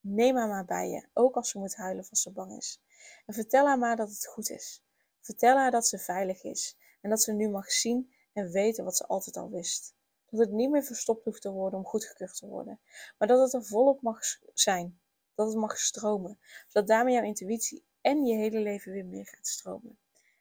Neem 0.00 0.36
haar 0.36 0.48
maar 0.48 0.64
bij 0.64 0.88
je, 0.88 1.08
ook 1.12 1.34
als 1.34 1.50
ze 1.50 1.58
moet 1.58 1.74
huilen 1.74 2.06
als 2.10 2.22
ze 2.22 2.32
bang 2.32 2.56
is. 2.56 2.80
En 3.26 3.34
vertel 3.34 3.66
haar 3.66 3.78
maar 3.78 3.96
dat 3.96 4.08
het 4.08 4.26
goed 4.26 4.50
is. 4.50 4.82
Vertel 5.20 5.56
haar 5.56 5.70
dat 5.70 5.86
ze 5.86 5.98
veilig 5.98 6.42
is 6.42 6.76
en 7.00 7.10
dat 7.10 7.22
ze 7.22 7.32
nu 7.32 7.48
mag 7.48 7.72
zien 7.72 8.14
en 8.32 8.50
weten 8.50 8.84
wat 8.84 8.96
ze 8.96 9.06
altijd 9.06 9.36
al 9.36 9.50
wist. 9.50 9.94
Dat 10.34 10.46
het 10.46 10.54
niet 10.54 10.70
meer 10.70 10.84
verstopt 10.84 11.24
hoeft 11.24 11.42
te 11.42 11.50
worden 11.50 11.78
om 11.78 11.84
goedgekeurd 11.84 12.36
te 12.36 12.46
worden, 12.46 12.80
maar 13.18 13.28
dat 13.28 13.40
het 13.40 13.52
er 13.52 13.64
volop 13.64 14.02
mag 14.02 14.18
zijn. 14.54 15.00
Dat 15.34 15.46
het 15.46 15.56
mag 15.56 15.78
stromen, 15.78 16.38
zodat 16.68 16.88
daarmee 16.88 17.14
jouw 17.14 17.24
intuïtie 17.24 17.84
en 18.00 18.24
je 18.24 18.34
hele 18.34 18.60
leven 18.60 18.92
weer 18.92 19.06
meer 19.06 19.26
gaat 19.26 19.46
stromen. 19.46 19.98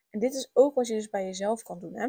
En 0.10 0.20
dit 0.20 0.34
is 0.34 0.50
ook 0.54 0.76
wat 0.76 0.88
je 0.88 0.94
dus 0.94 1.10
bij 1.10 1.26
jezelf 1.26 1.64
kan 1.64 1.80
doen. 1.80 1.96
Hè? 1.96 2.08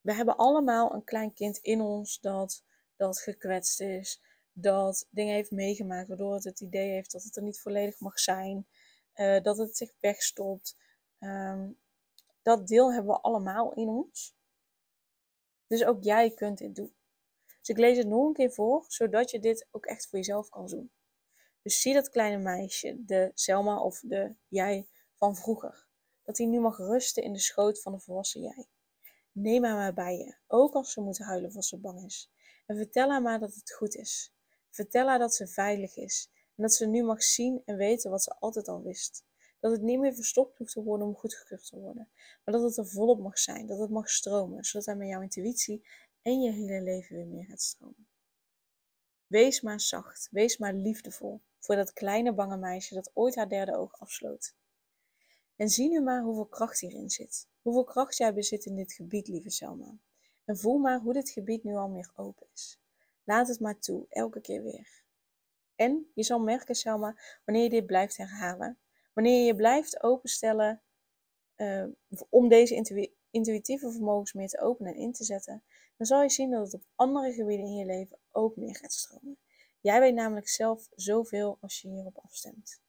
We 0.00 0.14
hebben 0.14 0.36
allemaal 0.36 0.94
een 0.94 1.04
klein 1.04 1.32
kind 1.32 1.58
in 1.58 1.80
ons 1.80 2.20
dat, 2.20 2.64
dat 2.96 3.20
gekwetst 3.20 3.80
is, 3.80 4.22
dat 4.52 5.06
dingen 5.10 5.34
heeft 5.34 5.50
meegemaakt, 5.50 6.08
waardoor 6.08 6.34
het 6.34 6.44
het 6.44 6.60
idee 6.60 6.90
heeft 6.90 7.12
dat 7.12 7.22
het 7.22 7.36
er 7.36 7.42
niet 7.42 7.60
volledig 7.60 8.00
mag 8.00 8.18
zijn, 8.18 8.66
uh, 9.14 9.42
dat 9.42 9.58
het 9.58 9.76
zich 9.76 9.92
wegstopt. 10.00 10.76
Um, 11.18 11.78
dat 12.42 12.66
deel 12.66 12.92
hebben 12.92 13.14
we 13.14 13.20
allemaal 13.20 13.72
in 13.72 13.88
ons. 13.88 14.38
Dus 15.70 15.84
ook 15.84 16.02
jij 16.02 16.30
kunt 16.30 16.58
dit 16.58 16.74
doen. 16.74 16.94
Dus 17.46 17.68
ik 17.68 17.78
lees 17.78 17.96
het 17.96 18.06
nog 18.06 18.26
een 18.26 18.32
keer 18.32 18.52
voor, 18.52 18.84
zodat 18.88 19.30
je 19.30 19.40
dit 19.40 19.66
ook 19.70 19.86
echt 19.86 20.08
voor 20.08 20.18
jezelf 20.18 20.48
kan 20.48 20.66
doen. 20.66 20.92
Dus 21.62 21.80
zie 21.80 21.94
dat 21.94 22.08
kleine 22.08 22.42
meisje, 22.42 23.04
de 23.04 23.30
Selma 23.34 23.80
of 23.82 24.00
de 24.00 24.34
jij 24.48 24.88
van 25.14 25.36
vroeger. 25.36 25.86
Dat 26.22 26.38
hij 26.38 26.46
nu 26.46 26.60
mag 26.60 26.76
rusten 26.76 27.22
in 27.22 27.32
de 27.32 27.38
schoot 27.38 27.82
van 27.82 27.92
de 27.92 28.00
volwassen 28.00 28.40
jij. 28.40 28.66
Neem 29.32 29.64
haar 29.64 29.74
maar 29.74 29.94
bij 29.94 30.16
je, 30.16 30.36
ook 30.46 30.74
als 30.74 30.92
ze 30.92 31.00
moet 31.00 31.18
huilen 31.18 31.56
of 31.56 31.64
ze 31.64 31.78
bang 31.78 32.04
is. 32.04 32.30
En 32.66 32.76
vertel 32.76 33.10
haar 33.10 33.22
maar 33.22 33.40
dat 33.40 33.54
het 33.54 33.72
goed 33.72 33.94
is. 33.94 34.32
Vertel 34.70 35.06
haar 35.06 35.18
dat 35.18 35.34
ze 35.34 35.46
veilig 35.46 35.96
is 35.96 36.30
en 36.34 36.62
dat 36.62 36.74
ze 36.74 36.86
nu 36.86 37.02
mag 37.02 37.22
zien 37.22 37.62
en 37.64 37.76
weten 37.76 38.10
wat 38.10 38.22
ze 38.22 38.38
altijd 38.38 38.68
al 38.68 38.82
wist. 38.82 39.24
Dat 39.60 39.72
het 39.72 39.82
niet 39.82 39.98
meer 39.98 40.14
verstopt 40.14 40.58
hoeft 40.58 40.72
te 40.72 40.82
worden 40.82 41.06
om 41.06 41.14
goedgekeurd 41.14 41.66
te 41.66 41.78
worden, 41.78 42.08
maar 42.44 42.54
dat 42.54 42.62
het 42.62 42.76
er 42.76 42.88
volop 42.88 43.20
mag 43.20 43.38
zijn, 43.38 43.66
dat 43.66 43.78
het 43.78 43.90
mag 43.90 44.10
stromen, 44.10 44.64
zodat 44.64 44.86
hij 44.86 44.96
met 44.96 45.08
jouw 45.08 45.20
intuïtie 45.20 45.86
en 46.22 46.40
je 46.40 46.50
hele 46.50 46.82
leven 46.82 47.16
weer 47.16 47.26
meer 47.26 47.44
gaat 47.44 47.62
stromen. 47.62 48.08
Wees 49.26 49.60
maar 49.60 49.80
zacht, 49.80 50.28
wees 50.30 50.58
maar 50.58 50.74
liefdevol 50.74 51.40
voor 51.58 51.76
dat 51.76 51.92
kleine 51.92 52.32
bange 52.32 52.56
meisje 52.56 52.94
dat 52.94 53.10
ooit 53.14 53.34
haar 53.34 53.48
derde 53.48 53.76
oog 53.76 53.98
afsloot. 53.98 54.54
En 55.56 55.68
zie 55.68 55.88
nu 55.88 56.00
maar 56.00 56.22
hoeveel 56.22 56.46
kracht 56.46 56.80
hierin 56.80 57.10
zit. 57.10 57.48
Hoeveel 57.62 57.84
kracht 57.84 58.16
jij 58.16 58.34
bezit 58.34 58.64
in 58.64 58.76
dit 58.76 58.92
gebied, 58.92 59.28
lieve 59.28 59.50
Selma. 59.50 59.98
En 60.44 60.58
voel 60.58 60.78
maar 60.78 61.00
hoe 61.00 61.12
dit 61.12 61.30
gebied 61.30 61.64
nu 61.64 61.74
al 61.74 61.88
meer 61.88 62.12
open 62.16 62.46
is. 62.54 62.80
Laat 63.24 63.48
het 63.48 63.60
maar 63.60 63.78
toe, 63.78 64.06
elke 64.08 64.40
keer 64.40 64.62
weer. 64.62 65.02
En 65.74 66.10
je 66.14 66.22
zal 66.22 66.38
merken, 66.38 66.74
Selma, 66.74 67.16
wanneer 67.44 67.62
je 67.62 67.70
dit 67.70 67.86
blijft 67.86 68.16
herhalen, 68.16 68.78
wanneer 69.12 69.46
je 69.46 69.54
blijft 69.54 70.02
openstellen 70.02 70.82
uh, 71.56 71.84
om 72.28 72.48
deze 72.48 72.74
intuïtieve 73.30 73.90
vermogens 73.90 74.32
meer 74.32 74.48
te 74.48 74.60
openen 74.60 74.94
en 74.94 75.00
in 75.00 75.12
te 75.12 75.24
zetten, 75.24 75.62
dan 75.96 76.06
zal 76.06 76.22
je 76.22 76.30
zien 76.30 76.50
dat 76.50 76.64
het 76.64 76.74
op 76.74 76.86
andere 76.94 77.32
gebieden 77.32 77.66
in 77.66 77.76
je 77.76 77.84
leven 77.84 78.18
ook 78.30 78.56
meer 78.56 78.76
gaat 78.76 78.92
stromen. 78.92 79.38
Jij 79.80 80.00
weet 80.00 80.14
namelijk 80.14 80.48
zelf 80.48 80.88
zoveel 80.94 81.58
als 81.60 81.80
je 81.80 81.88
hierop 81.88 82.18
afstemt. 82.22 82.80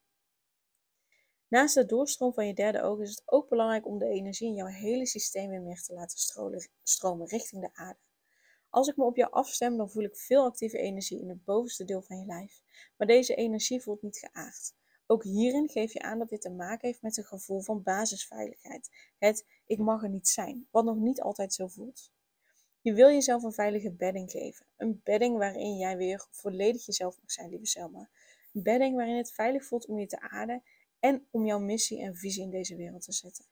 Naast 1.47 1.75
de 1.75 1.85
doorstroom 1.85 2.33
van 2.33 2.47
je 2.47 2.53
derde 2.53 2.81
oog 2.81 2.99
is 2.99 3.09
het 3.09 3.23
ook 3.25 3.49
belangrijk 3.49 3.85
om 3.85 3.97
de 3.97 4.07
energie 4.07 4.47
in 4.47 4.53
jouw 4.53 4.67
hele 4.67 5.05
systeem 5.05 5.49
weer 5.49 5.61
meer 5.61 5.81
te 5.81 5.93
laten 5.93 6.17
stromen 6.83 7.27
richting 7.27 7.61
de 7.61 7.69
aarde. 7.73 7.99
Als 8.69 8.87
ik 8.87 8.97
me 8.97 9.03
op 9.03 9.15
jou 9.15 9.31
afstem, 9.31 9.77
dan 9.77 9.89
voel 9.89 10.03
ik 10.03 10.15
veel 10.15 10.43
actieve 10.43 10.77
energie 10.77 11.21
in 11.21 11.29
het 11.29 11.43
bovenste 11.43 11.85
deel 11.85 12.01
van 12.01 12.17
je 12.19 12.25
lijf. 12.25 12.61
Maar 12.97 13.07
deze 13.07 13.35
energie 13.35 13.81
voelt 13.81 14.01
niet 14.01 14.17
geaard. 14.17 14.73
Ook 15.11 15.23
hierin 15.23 15.69
geef 15.69 15.93
je 15.93 16.01
aan 16.01 16.19
dat 16.19 16.29
dit 16.29 16.41
te 16.41 16.49
maken 16.49 16.87
heeft 16.87 17.01
met 17.01 17.17
een 17.17 17.23
gevoel 17.23 17.61
van 17.61 17.83
basisveiligheid. 17.83 18.89
Het 19.17 19.45
ik 19.65 19.77
mag 19.77 20.03
er 20.03 20.09
niet 20.09 20.27
zijn, 20.27 20.67
wat 20.69 20.85
nog 20.85 20.95
niet 20.95 21.21
altijd 21.21 21.53
zo 21.53 21.67
voelt. 21.67 22.11
Je 22.81 22.93
wil 22.93 23.07
jezelf 23.07 23.43
een 23.43 23.53
veilige 23.53 23.91
bedding 23.91 24.31
geven. 24.31 24.65
Een 24.77 25.01
bedding 25.03 25.37
waarin 25.37 25.77
jij 25.77 25.97
weer 25.97 26.27
volledig 26.29 26.85
jezelf 26.85 27.17
mag 27.21 27.31
zijn, 27.31 27.49
lieve 27.49 27.65
Selma. 27.65 28.09
Een 28.53 28.63
bedding 28.63 28.95
waarin 28.95 29.17
het 29.17 29.31
veilig 29.31 29.65
voelt 29.65 29.85
om 29.85 29.99
je 29.99 30.05
te 30.05 30.19
aarden 30.19 30.63
en 30.99 31.27
om 31.31 31.45
jouw 31.45 31.59
missie 31.59 32.01
en 32.01 32.15
visie 32.15 32.43
in 32.43 32.49
deze 32.49 32.75
wereld 32.75 33.01
te 33.01 33.11
zetten. 33.11 33.45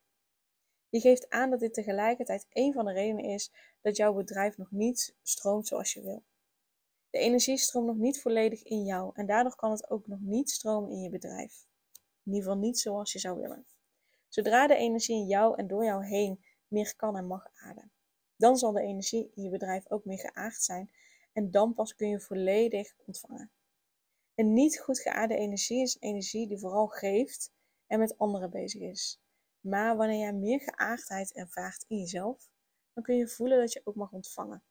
Je 0.90 1.00
geeft 1.00 1.30
aan 1.30 1.50
dat 1.50 1.60
dit 1.60 1.74
tegelijkertijd 1.74 2.48
een 2.50 2.74
van 2.74 2.86
de 2.86 2.92
redenen 2.92 3.26
is 3.26 3.52
dat 3.82 3.98
jouw 3.98 4.14
bedrijf 4.14 4.58
nog 4.58 4.72
niet 4.72 5.16
stroomt 5.22 5.68
zoals 5.68 5.94
je 5.94 6.02
wil. 6.02 6.24
De 7.10 7.18
energie 7.18 7.58
stroomt 7.58 7.88
nog 7.88 7.98
niet 7.98 8.22
volledig 8.22 8.64
in 8.64 8.84
jou 8.84 9.12
en 9.14 9.26
daardoor 9.26 9.56
kan 9.56 9.72
het 9.72 9.90
ook 9.90 10.08
nog 10.08 10.20
niet 10.20 10.50
stromen 10.50 10.92
in 10.92 11.02
je 11.02 11.10
bedrijf. 11.10 11.66
In 12.24 12.32
ieder 12.34 12.42
geval 12.42 12.58
niet 12.58 12.80
zoals 12.80 13.14
je 13.14 13.20
zou 13.20 13.40
willen. 13.40 13.66
Zodra 14.28 14.68
de 14.68 14.76
energie 14.76 15.16
in 15.16 15.28
jou 15.28 15.58
en 15.58 15.68
door 15.68 15.84
jou 15.84 16.06
heen 16.06 16.44
meer 16.68 16.96
kan 16.96 17.18
en 17.18 17.28
mag 17.28 17.48
aarden, 17.54 17.92
dan 18.36 18.58
zal 18.58 18.72
de 18.72 18.82
energie 18.82 19.32
in 19.36 19.44
je 19.44 19.50
bedrijf 19.50 19.90
ook 19.92 20.06
meer 20.06 20.20
geaard 20.20 20.62
zijn 20.64 20.92
en 21.34 21.52
dan 21.52 21.74
pas 21.74 21.96
kun 21.96 22.10
je 22.10 22.20
volledig 22.20 22.94
ontvangen. 23.06 23.52
Een 24.36 24.54
niet 24.54 24.80
goed 24.80 25.00
geaarde 25.00 25.36
energie 25.36 25.82
is 25.82 25.98
energie 26.00 26.48
die 26.48 26.60
vooral 26.60 26.88
geeft 26.88 27.52
en 27.88 28.00
met 28.00 28.18
anderen 28.18 28.50
bezig 28.50 28.82
is. 28.82 29.22
Maar 29.60 29.98
wanneer 29.98 30.20
jij 30.20 30.34
meer 30.34 30.60
geaardheid 30.60 31.34
ervaart 31.34 31.86
in 31.88 31.98
jezelf, 31.98 32.50
dan 32.94 33.04
kun 33.04 33.16
je 33.16 33.28
voelen 33.28 33.60
dat 33.60 33.74
je 33.74 33.82
ook 33.84 33.96
mag 33.96 34.12
ontvangen. 34.12 34.64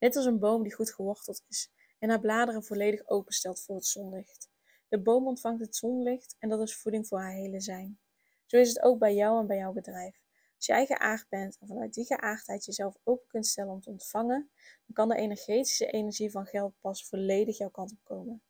Net 0.00 0.16
als 0.16 0.24
een 0.24 0.38
boom 0.38 0.62
die 0.62 0.74
goed 0.74 0.92
geworteld 0.92 1.42
is 1.48 1.70
en 1.98 2.08
haar 2.08 2.20
bladeren 2.20 2.64
volledig 2.64 3.08
openstelt 3.08 3.60
voor 3.60 3.74
het 3.74 3.86
zonlicht. 3.86 4.48
De 4.88 5.00
boom 5.00 5.26
ontvangt 5.26 5.60
het 5.60 5.76
zonlicht 5.76 6.36
en 6.38 6.48
dat 6.48 6.60
is 6.60 6.76
voeding 6.76 7.06
voor 7.06 7.18
haar 7.20 7.32
hele 7.32 7.60
zijn. 7.60 7.98
Zo 8.46 8.56
is 8.56 8.68
het 8.68 8.82
ook 8.82 8.98
bij 8.98 9.14
jou 9.14 9.40
en 9.40 9.46
bij 9.46 9.56
jouw 9.56 9.72
bedrijf. 9.72 10.20
Als 10.56 10.66
jij 10.66 10.86
geaard 10.86 11.28
bent 11.28 11.58
en 11.60 11.66
vanuit 11.66 11.94
die 11.94 12.04
geaardheid 12.04 12.64
jezelf 12.64 12.96
open 13.04 13.26
kunt 13.28 13.46
stellen 13.46 13.72
om 13.72 13.80
te 13.80 13.90
ontvangen, 13.90 14.50
dan 14.86 14.94
kan 14.94 15.08
de 15.08 15.16
energetische 15.16 15.86
energie 15.86 16.30
van 16.30 16.46
geld 16.46 16.74
pas 16.80 17.08
volledig 17.08 17.58
jouw 17.58 17.70
kant 17.70 17.92
op 17.92 18.04
komen. 18.04 18.42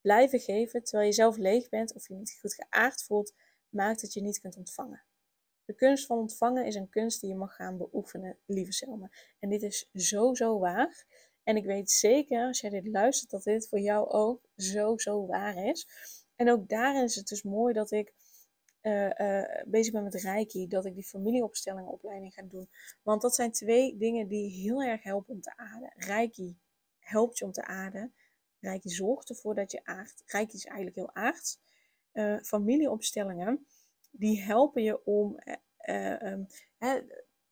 Blijven 0.00 0.40
geven 0.40 0.82
terwijl 0.84 1.06
je 1.08 1.14
zelf 1.14 1.36
leeg 1.36 1.68
bent 1.68 1.94
of 1.94 2.08
je 2.08 2.14
niet 2.14 2.38
goed 2.40 2.54
geaard 2.54 3.02
voelt, 3.02 3.34
maakt 3.68 4.00
dat 4.00 4.12
je 4.12 4.22
niet 4.22 4.40
kunt 4.40 4.56
ontvangen. 4.56 5.02
De 5.64 5.74
kunst 5.74 6.06
van 6.06 6.18
ontvangen 6.18 6.66
is 6.66 6.74
een 6.74 6.88
kunst 6.88 7.20
die 7.20 7.30
je 7.30 7.36
mag 7.36 7.54
gaan 7.54 7.76
beoefenen, 7.76 8.38
lieve 8.46 8.72
Selma. 8.72 9.10
En 9.38 9.48
dit 9.48 9.62
is 9.62 9.88
zo, 9.94 10.34
zo 10.34 10.58
waar. 10.58 11.04
En 11.42 11.56
ik 11.56 11.64
weet 11.64 11.90
zeker, 11.90 12.46
als 12.46 12.60
jij 12.60 12.70
dit 12.70 12.86
luistert, 12.86 13.30
dat 13.30 13.42
dit 13.42 13.68
voor 13.68 13.80
jou 13.80 14.08
ook 14.08 14.48
zo, 14.56 14.98
zo 14.98 15.26
waar 15.26 15.64
is. 15.64 15.88
En 16.36 16.50
ook 16.50 16.68
daarin 16.68 17.02
is 17.02 17.14
het 17.14 17.28
dus 17.28 17.42
mooi 17.42 17.72
dat 17.72 17.90
ik 17.90 18.12
uh, 18.82 19.10
uh, 19.18 19.62
bezig 19.66 19.92
ben 19.92 20.02
met 20.02 20.14
Reiki, 20.14 20.68
dat 20.68 20.84
ik 20.84 20.94
die 20.94 21.04
familieopstellingenopleiding 21.04 22.34
ga 22.34 22.42
doen. 22.42 22.68
Want 23.02 23.22
dat 23.22 23.34
zijn 23.34 23.52
twee 23.52 23.96
dingen 23.96 24.28
die 24.28 24.50
heel 24.50 24.82
erg 24.82 25.02
helpen 25.02 25.34
om 25.34 25.40
te 25.40 25.56
aarden. 25.56 25.92
Reiki 25.96 26.58
helpt 26.98 27.38
je 27.38 27.44
om 27.44 27.52
te 27.52 27.64
aarden. 27.64 28.14
Reiki 28.60 28.88
zorgt 28.88 29.28
ervoor 29.28 29.54
dat 29.54 29.72
je 29.72 29.84
aard, 29.84 30.22
Reiki 30.26 30.56
is 30.56 30.64
eigenlijk 30.64 30.96
heel 30.96 31.14
aard. 31.14 31.58
Uh, 32.12 32.38
familieopstellingen, 32.40 33.66
die 34.12 34.42
helpen 34.42 34.82
je 34.82 35.04
om, 35.04 35.38
uh, 35.88 36.22
um, 36.22 36.46
hè, 36.78 37.00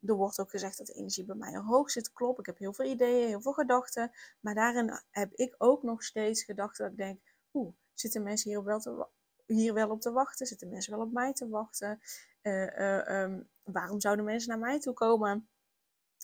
er 0.00 0.14
wordt 0.14 0.40
ook 0.40 0.50
gezegd 0.50 0.79
dat 0.79 0.87
de 0.87 0.93
energie 0.93 1.25
bij 1.25 1.37
mij 1.37 1.57
hoog 1.57 1.90
zit. 1.90 2.12
Klopt, 2.12 2.38
ik 2.38 2.47
heb 2.47 2.59
heel 2.59 2.73
veel 2.73 2.90
ideeën, 2.90 3.29
heel 3.29 3.43
veel 3.43 3.52
gedachten. 3.52 4.11
Maar 4.40 4.55
daarin 4.55 5.00
heb 5.11 5.35
ik 5.35 5.55
ook 5.59 5.83
nog 5.83 6.02
steeds 6.02 6.45
gedachten 6.45 6.85
dat 6.85 6.93
ik 6.93 6.99
denk, 6.99 7.21
oeh, 7.52 7.73
zitten 7.95 8.23
mensen 8.23 8.50
hier 8.50 8.64
wel, 8.64 8.81
te, 8.81 9.07
hier 9.47 9.75
wel 9.75 9.90
op 9.90 10.00
te 10.00 10.12
wachten? 10.12 10.47
Zitten 10.47 10.69
mensen 10.69 10.93
wel 10.93 11.07
op 11.07 11.12
mij 11.12 11.33
te 11.33 11.49
wachten? 11.49 12.00
Um, 12.43 13.49
waarom 13.62 14.00
zouden 14.00 14.25
mensen 14.25 14.49
naar 14.49 14.59
mij 14.59 14.81
toe 14.81 14.95
komen? 14.95 15.49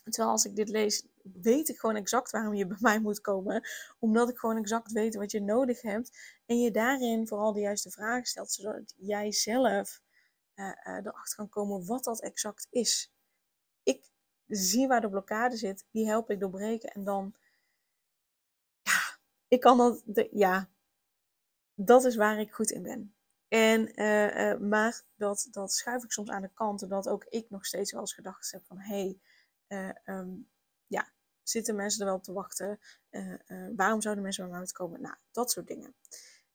Terwijl 0.04 0.30
als 0.30 0.44
ik 0.44 0.56
dit 0.56 0.68
lees, 0.68 1.06
weet 1.22 1.68
ik 1.68 1.78
gewoon 1.78 1.96
exact 1.96 2.30
waarom 2.30 2.54
je 2.54 2.66
bij 2.66 2.76
mij 2.80 3.00
moet 3.00 3.20
komen. 3.20 3.68
Omdat 3.98 4.28
ik 4.28 4.38
gewoon 4.38 4.56
exact 4.56 4.92
weet 4.92 5.14
wat 5.14 5.30
je 5.30 5.40
nodig 5.40 5.82
hebt. 5.82 6.18
En 6.46 6.60
je 6.60 6.70
daarin 6.70 7.28
vooral 7.28 7.52
de 7.52 7.60
juiste 7.60 7.90
vragen 7.90 8.26
stelt, 8.26 8.52
zodat 8.52 8.94
jij 8.96 9.32
zelf 9.32 10.02
uh, 10.56 10.66
erachter 10.84 11.36
kan 11.36 11.48
komen 11.48 11.86
wat 11.86 12.04
dat 12.04 12.20
exact 12.20 12.66
is. 12.70 13.12
Ik 13.82 14.10
zie 14.46 14.86
waar 14.86 15.00
de 15.00 15.10
blokkade 15.10 15.56
zit, 15.56 15.84
die 15.90 16.06
help 16.06 16.30
ik 16.30 16.40
doorbreken. 16.40 16.90
En 16.90 17.04
dan, 17.04 17.34
ja, 18.82 19.18
ik 19.48 19.60
kan 19.60 19.78
dat, 19.78 20.02
de, 20.04 20.28
ja, 20.32 20.70
dat 21.74 22.04
is 22.04 22.16
waar 22.16 22.40
ik 22.40 22.52
goed 22.52 22.70
in 22.70 22.82
ben. 22.82 23.14
En, 23.48 24.00
uh, 24.02 24.58
maar 24.68 25.02
dat, 25.16 25.48
dat 25.50 25.72
schuif 25.72 26.04
ik 26.04 26.12
soms 26.12 26.30
aan 26.30 26.42
de 26.42 26.50
kant, 26.54 26.82
omdat 26.82 27.08
ook 27.08 27.24
ik 27.24 27.50
nog 27.50 27.66
steeds 27.66 27.92
wel 27.92 28.00
eens 28.00 28.14
gedacht 28.14 28.50
heb 28.52 28.64
van, 28.64 28.78
hé, 28.78 29.18
hey, 29.66 30.00
um, 30.04 30.48
ja, 30.86 31.12
zitten 31.42 31.76
mensen 31.76 32.00
er 32.00 32.06
wel 32.06 32.16
op 32.16 32.22
te 32.22 32.32
wachten? 32.32 32.80
Waarom 33.76 34.00
zouden 34.00 34.24
mensen 34.24 34.48
bij 34.48 34.58
mij 34.58 34.66
komen? 34.66 35.00
Nou, 35.00 35.14
dat 35.30 35.50
soort 35.50 35.66
dingen. 35.66 35.94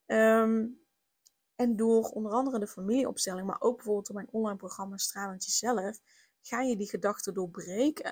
Um, 0.05 0.80
en 1.61 1.75
door 1.75 2.09
onder 2.09 2.31
andere 2.31 2.59
de 2.59 2.67
familieopstelling, 2.67 3.47
maar 3.47 3.61
ook 3.61 3.75
bijvoorbeeld 3.75 4.07
door 4.07 4.15
mijn 4.15 4.27
online 4.31 4.57
programma 4.57 4.97
Stralend 4.97 5.45
Jezelf, 5.45 5.99
ga 6.41 6.61
je 6.61 6.77
die 6.77 6.89
gedachten 6.89 7.33
doorbreken. 7.33 8.05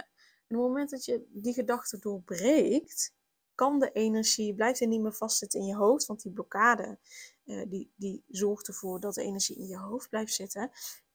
En 0.47 0.55
op 0.55 0.61
het 0.61 0.71
moment 0.71 0.89
dat 0.89 1.05
je 1.05 1.27
die 1.29 1.53
gedachten 1.53 1.99
doorbreekt, 1.99 3.13
kan 3.55 3.79
de 3.79 3.91
energie, 3.91 4.55
blijft 4.55 4.81
er 4.81 4.87
niet 4.87 5.01
meer 5.01 5.13
vastzitten 5.13 5.59
in 5.59 5.65
je 5.65 5.75
hoofd, 5.75 6.05
want 6.05 6.21
die 6.21 6.31
blokkade, 6.31 6.99
uh, 7.45 7.65
die, 7.69 7.93
die 7.95 8.23
zorgt 8.27 8.67
ervoor 8.67 8.99
dat 8.99 9.13
de 9.13 9.23
energie 9.23 9.57
in 9.57 9.67
je 9.67 9.77
hoofd 9.77 10.09
blijft 10.09 10.33
zitten. 10.33 10.71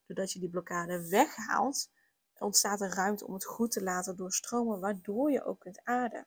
Doordat 0.07 0.33
je 0.33 0.39
die 0.39 0.51
blokkade 0.51 1.09
weghaalt, 1.09 1.91
ontstaat 2.39 2.81
er 2.81 2.95
ruimte 2.95 3.27
om 3.27 3.35
het 3.35 3.45
goed 3.45 3.71
te 3.71 3.83
laten 3.83 4.17
doorstromen, 4.17 4.81
waardoor 4.81 5.31
je 5.31 5.45
ook 5.45 5.61
kunt 5.61 5.81
aarden. 5.85 6.27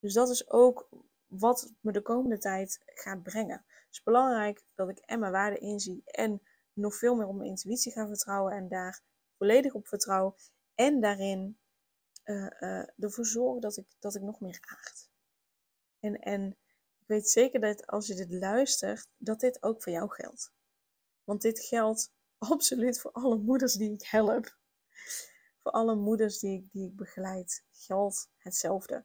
Dus 0.00 0.14
dat 0.14 0.28
is 0.28 0.50
ook 0.50 0.88
wat 1.28 1.72
me 1.80 1.92
de 1.92 2.02
komende 2.02 2.38
tijd 2.38 2.80
gaat 2.84 3.22
brengen. 3.22 3.64
Het 3.66 3.86
is 3.90 4.02
belangrijk 4.02 4.62
dat 4.74 4.88
ik 4.88 4.98
en 4.98 5.18
mijn 5.18 5.32
waarde 5.32 5.58
inzie 5.58 6.02
en 6.04 6.42
nog 6.72 6.96
veel 6.96 7.14
meer 7.14 7.26
op 7.26 7.34
mijn 7.34 7.48
intuïtie 7.48 7.92
ga 7.92 8.06
vertrouwen 8.06 8.52
en 8.52 8.68
daar 8.68 9.02
volledig 9.36 9.74
op 9.74 9.88
vertrouw. 9.88 10.36
En 10.74 11.00
daarin 11.00 11.58
uh, 12.24 12.50
uh, 12.60 12.88
ervoor 12.98 13.26
zorgen 13.26 13.60
dat 13.60 13.76
ik, 13.76 13.86
dat 13.98 14.14
ik 14.14 14.22
nog 14.22 14.40
meer 14.40 14.58
aard. 14.60 15.10
En, 16.00 16.18
en 16.18 16.56
ik 16.98 17.06
weet 17.06 17.28
zeker 17.28 17.60
dat 17.60 17.86
als 17.86 18.06
je 18.06 18.14
dit 18.14 18.32
luistert, 18.32 19.08
dat 19.16 19.40
dit 19.40 19.62
ook 19.62 19.82
voor 19.82 19.92
jou 19.92 20.10
geldt. 20.10 20.52
Want 21.24 21.42
dit 21.42 21.60
geldt 21.60 22.12
absoluut 22.38 23.00
voor 23.00 23.12
alle 23.12 23.38
moeders 23.38 23.74
die 23.74 23.92
ik 23.92 24.02
help 24.02 24.56
voor 25.68 25.72
alle 25.72 25.94
moeders 25.94 26.38
die 26.38 26.68
die 26.72 26.88
ik 26.88 26.96
begeleid 26.96 27.64
geldt 27.70 28.30
hetzelfde. 28.36 29.04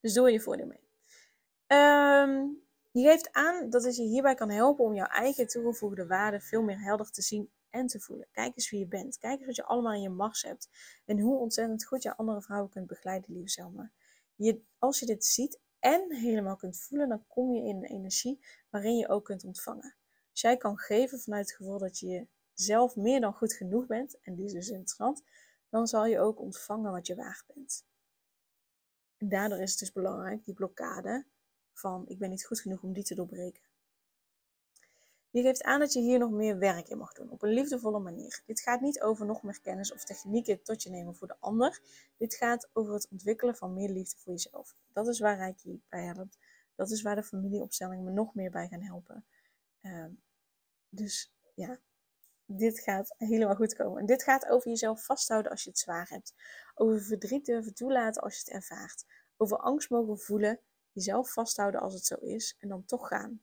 Dus 0.00 0.12
doe 0.12 0.30
je 0.30 0.40
voordeel 0.40 0.66
mee. 0.66 0.86
Um, 1.80 2.62
je 2.90 3.02
geeft 3.02 3.32
aan 3.32 3.70
dat 3.70 3.84
het 3.84 3.96
je 3.96 4.02
hierbij 4.02 4.34
kan 4.34 4.50
helpen 4.50 4.84
om 4.84 4.94
jouw 4.94 5.06
eigen 5.06 5.46
toegevoegde 5.46 6.06
waarde 6.06 6.40
veel 6.40 6.62
meer 6.62 6.80
helder 6.80 7.10
te 7.10 7.22
zien 7.22 7.50
en 7.70 7.86
te 7.86 8.00
voelen. 8.00 8.28
Kijk 8.32 8.56
eens 8.56 8.70
wie 8.70 8.80
je 8.80 8.86
bent. 8.86 9.18
Kijk 9.18 9.36
eens 9.38 9.46
wat 9.46 9.56
je 9.56 9.64
allemaal 9.64 9.92
in 9.92 10.00
je 10.00 10.08
mars 10.08 10.42
hebt. 10.42 10.68
En 11.04 11.20
hoe 11.20 11.38
ontzettend 11.38 11.84
goed 11.84 12.02
je 12.02 12.16
andere 12.16 12.42
vrouwen 12.42 12.70
kunt 12.70 12.86
begeleiden, 12.86 13.32
lieve 13.32 13.48
Selma. 13.48 13.92
Je, 14.34 14.62
als 14.78 15.00
je 15.00 15.06
dit 15.06 15.24
ziet 15.24 15.60
en 15.78 16.14
helemaal 16.14 16.56
kunt 16.56 16.80
voelen, 16.80 17.08
dan 17.08 17.24
kom 17.26 17.52
je 17.52 17.62
in 17.62 17.76
een 17.76 17.84
energie 17.84 18.44
waarin 18.70 18.96
je 18.96 19.08
ook 19.08 19.24
kunt 19.24 19.44
ontvangen. 19.44 19.96
Als 20.30 20.40
jij 20.40 20.56
kan 20.56 20.78
geven 20.78 21.20
vanuit 21.20 21.46
het 21.46 21.56
gevoel 21.56 21.78
dat 21.78 21.98
je 21.98 22.26
zelf 22.52 22.96
meer 22.96 23.20
dan 23.20 23.32
goed 23.32 23.52
genoeg 23.52 23.86
bent, 23.86 24.20
en 24.20 24.34
die 24.34 24.44
is 24.44 24.52
dus 24.52 24.68
interessant, 24.68 25.22
dan 25.68 25.86
zal 25.86 26.06
je 26.06 26.20
ook 26.20 26.40
ontvangen 26.40 26.92
wat 26.92 27.06
je 27.06 27.14
waard 27.14 27.44
bent. 27.54 27.86
En 29.18 29.28
daardoor 29.28 29.58
is 29.58 29.70
het 29.70 29.78
dus 29.78 29.92
belangrijk, 29.92 30.44
die 30.44 30.54
blokkade 30.54 31.24
van 31.72 32.04
ik 32.06 32.18
ben 32.18 32.30
niet 32.30 32.46
goed 32.46 32.60
genoeg 32.60 32.82
om 32.82 32.92
die 32.92 33.04
te 33.04 33.14
doorbreken. 33.14 33.62
Je 35.30 35.42
geeft 35.42 35.62
aan 35.62 35.80
dat 35.80 35.92
je 35.92 36.00
hier 36.00 36.18
nog 36.18 36.30
meer 36.30 36.58
werk 36.58 36.88
in 36.88 36.98
mag 36.98 37.12
doen, 37.12 37.30
op 37.30 37.42
een 37.42 37.52
liefdevolle 37.52 37.98
manier. 37.98 38.42
Dit 38.46 38.60
gaat 38.60 38.80
niet 38.80 39.00
over 39.00 39.26
nog 39.26 39.42
meer 39.42 39.60
kennis 39.60 39.92
of 39.92 40.04
technieken 40.04 40.62
tot 40.62 40.82
je 40.82 40.90
nemen 40.90 41.14
voor 41.14 41.28
de 41.28 41.36
ander. 41.38 41.80
Dit 42.16 42.34
gaat 42.34 42.68
over 42.72 42.92
het 42.94 43.08
ontwikkelen 43.10 43.56
van 43.56 43.74
meer 43.74 43.88
liefde 43.88 44.16
voor 44.16 44.32
jezelf. 44.32 44.76
Dat 44.92 45.08
is 45.08 45.20
waar 45.20 45.36
Reiki 45.36 45.82
bij 45.88 46.04
helpt. 46.04 46.38
Dat 46.74 46.90
is 46.90 47.02
waar 47.02 47.14
de 47.14 47.22
familieopstelling 47.22 48.04
me 48.04 48.10
nog 48.10 48.34
meer 48.34 48.50
bij 48.50 48.68
gaan 48.68 48.82
helpen. 48.82 49.24
Uh, 49.82 50.04
dus 50.88 51.32
ja, 51.54 51.78
dit 52.50 52.80
gaat 52.80 53.14
helemaal 53.16 53.54
goed 53.54 53.74
komen. 53.74 54.00
En 54.00 54.06
dit 54.06 54.22
gaat 54.22 54.48
over 54.48 54.68
jezelf 54.68 55.04
vasthouden 55.04 55.50
als 55.50 55.62
je 55.62 55.70
het 55.70 55.78
zwaar 55.78 56.08
hebt. 56.08 56.34
Over 56.74 57.00
verdriet 57.00 57.46
durven 57.46 57.74
toelaten 57.74 58.22
als 58.22 58.34
je 58.34 58.40
het 58.40 58.50
ervaart. 58.50 59.04
Over 59.36 59.56
angst 59.58 59.90
mogen 59.90 60.18
voelen, 60.18 60.60
jezelf 60.92 61.32
vasthouden 61.32 61.80
als 61.80 61.94
het 61.94 62.04
zo 62.04 62.14
is 62.14 62.56
en 62.58 62.68
dan 62.68 62.84
toch 62.84 63.08
gaan. 63.08 63.42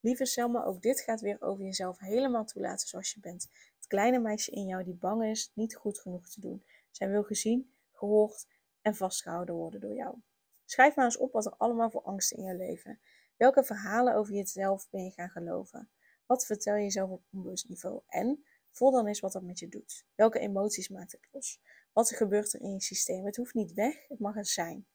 Lieve 0.00 0.24
Selma, 0.24 0.64
ook 0.64 0.82
dit 0.82 1.00
gaat 1.00 1.20
weer 1.20 1.42
over 1.42 1.64
jezelf 1.64 1.98
helemaal 1.98 2.44
toelaten 2.44 2.88
zoals 2.88 3.12
je 3.12 3.20
bent. 3.20 3.48
Het 3.76 3.86
kleine 3.86 4.18
meisje 4.18 4.50
in 4.50 4.66
jou 4.66 4.84
die 4.84 4.94
bang 4.94 5.24
is 5.24 5.50
niet 5.54 5.76
goed 5.76 5.98
genoeg 5.98 6.28
te 6.28 6.40
doen. 6.40 6.64
Zij 6.90 7.08
wil 7.08 7.22
gezien, 7.22 7.74
gehoord 7.92 8.46
en 8.80 8.94
vastgehouden 8.94 9.54
worden 9.54 9.80
door 9.80 9.94
jou. 9.94 10.16
Schrijf 10.64 10.96
maar 10.96 11.04
eens 11.04 11.16
op 11.16 11.32
wat 11.32 11.46
er 11.46 11.54
allemaal 11.56 11.90
voor 11.90 12.02
angsten 12.02 12.36
in 12.36 12.44
je 12.44 12.54
leven. 12.54 13.00
Welke 13.36 13.64
verhalen 13.64 14.14
over 14.14 14.34
jezelf 14.34 14.90
ben 14.90 15.04
je 15.04 15.10
gaan 15.10 15.30
geloven? 15.30 15.90
Wat 16.26 16.46
vertel 16.46 16.74
je 16.74 16.82
jezelf 16.82 17.10
op 17.10 17.22
onbewust 17.32 17.68
niveau? 17.68 18.00
En 18.08 18.44
voel 18.70 18.90
dan 18.90 19.06
eens 19.06 19.20
wat 19.20 19.32
dat 19.32 19.42
met 19.42 19.58
je 19.58 19.68
doet. 19.68 20.04
Welke 20.14 20.38
emoties 20.38 20.88
maakt 20.88 21.12
het 21.12 21.28
los? 21.32 21.60
Wat 21.92 22.10
gebeurt 22.10 22.52
er 22.52 22.60
in 22.60 22.72
je 22.72 22.82
systeem? 22.82 23.24
Het 23.24 23.36
hoeft 23.36 23.54
niet 23.54 23.72
weg, 23.72 24.08
het 24.08 24.18
mag 24.18 24.36
er 24.36 24.46
zijn. 24.46 24.86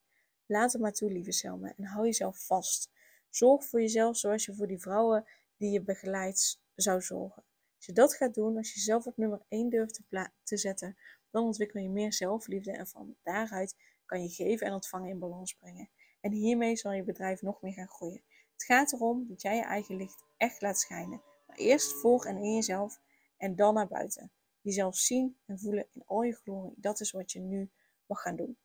Laat 0.45 0.71
het 0.71 0.81
maar 0.81 0.93
toe, 0.93 1.11
lieve 1.11 1.31
Selma, 1.31 1.73
en 1.77 1.83
hou 1.83 2.05
jezelf 2.05 2.45
vast. 2.45 2.91
Zorg 3.29 3.65
voor 3.65 3.81
jezelf 3.81 4.17
zoals 4.17 4.45
je 4.45 4.53
voor 4.53 4.67
die 4.67 4.79
vrouwen 4.79 5.25
die 5.57 5.71
je 5.71 5.81
begeleidt 5.81 6.61
zou 6.75 7.01
zorgen. 7.01 7.43
Als 7.75 7.85
je 7.85 7.93
dat 7.93 8.15
gaat 8.15 8.33
doen, 8.33 8.57
als 8.57 8.67
je 8.67 8.75
jezelf 8.75 9.05
op 9.05 9.17
nummer 9.17 9.41
1 9.47 9.69
durft 9.69 10.01
te 10.43 10.57
zetten, 10.57 10.97
dan 11.29 11.43
ontwikkel 11.43 11.81
je 11.81 11.89
meer 11.89 12.13
zelfliefde 12.13 12.71
en 12.71 12.87
van 12.87 13.15
daaruit 13.23 13.75
kan 14.05 14.21
je 14.23 14.29
geven 14.29 14.67
en 14.67 14.73
ontvangen 14.73 15.09
in 15.09 15.19
balans 15.19 15.53
brengen. 15.53 15.89
En 16.19 16.31
hiermee 16.31 16.75
zal 16.75 16.91
je 16.91 17.03
bedrijf 17.03 17.41
nog 17.41 17.61
meer 17.61 17.73
gaan 17.73 17.87
groeien. 17.87 18.23
Het 18.61 18.69
gaat 18.69 18.93
erom 18.93 19.27
dat 19.27 19.41
jij 19.41 19.55
je 19.55 19.63
eigen 19.63 19.95
licht 19.95 20.23
echt 20.37 20.61
laat 20.61 20.79
schijnen. 20.79 21.21
Maar 21.47 21.57
eerst 21.57 21.93
voor 21.93 22.25
en 22.25 22.37
in 22.37 22.55
jezelf 22.55 23.01
en 23.37 23.55
dan 23.55 23.73
naar 23.73 23.87
buiten. 23.87 24.31
Jezelf 24.61 24.95
zien 24.95 25.37
en 25.45 25.59
voelen 25.59 25.87
in 25.91 26.03
al 26.05 26.21
je 26.21 26.33
glorie. 26.33 26.73
Dat 26.77 26.99
is 26.99 27.11
wat 27.11 27.31
je 27.31 27.39
nu 27.39 27.71
mag 28.05 28.21
gaan 28.21 28.35
doen. 28.35 28.57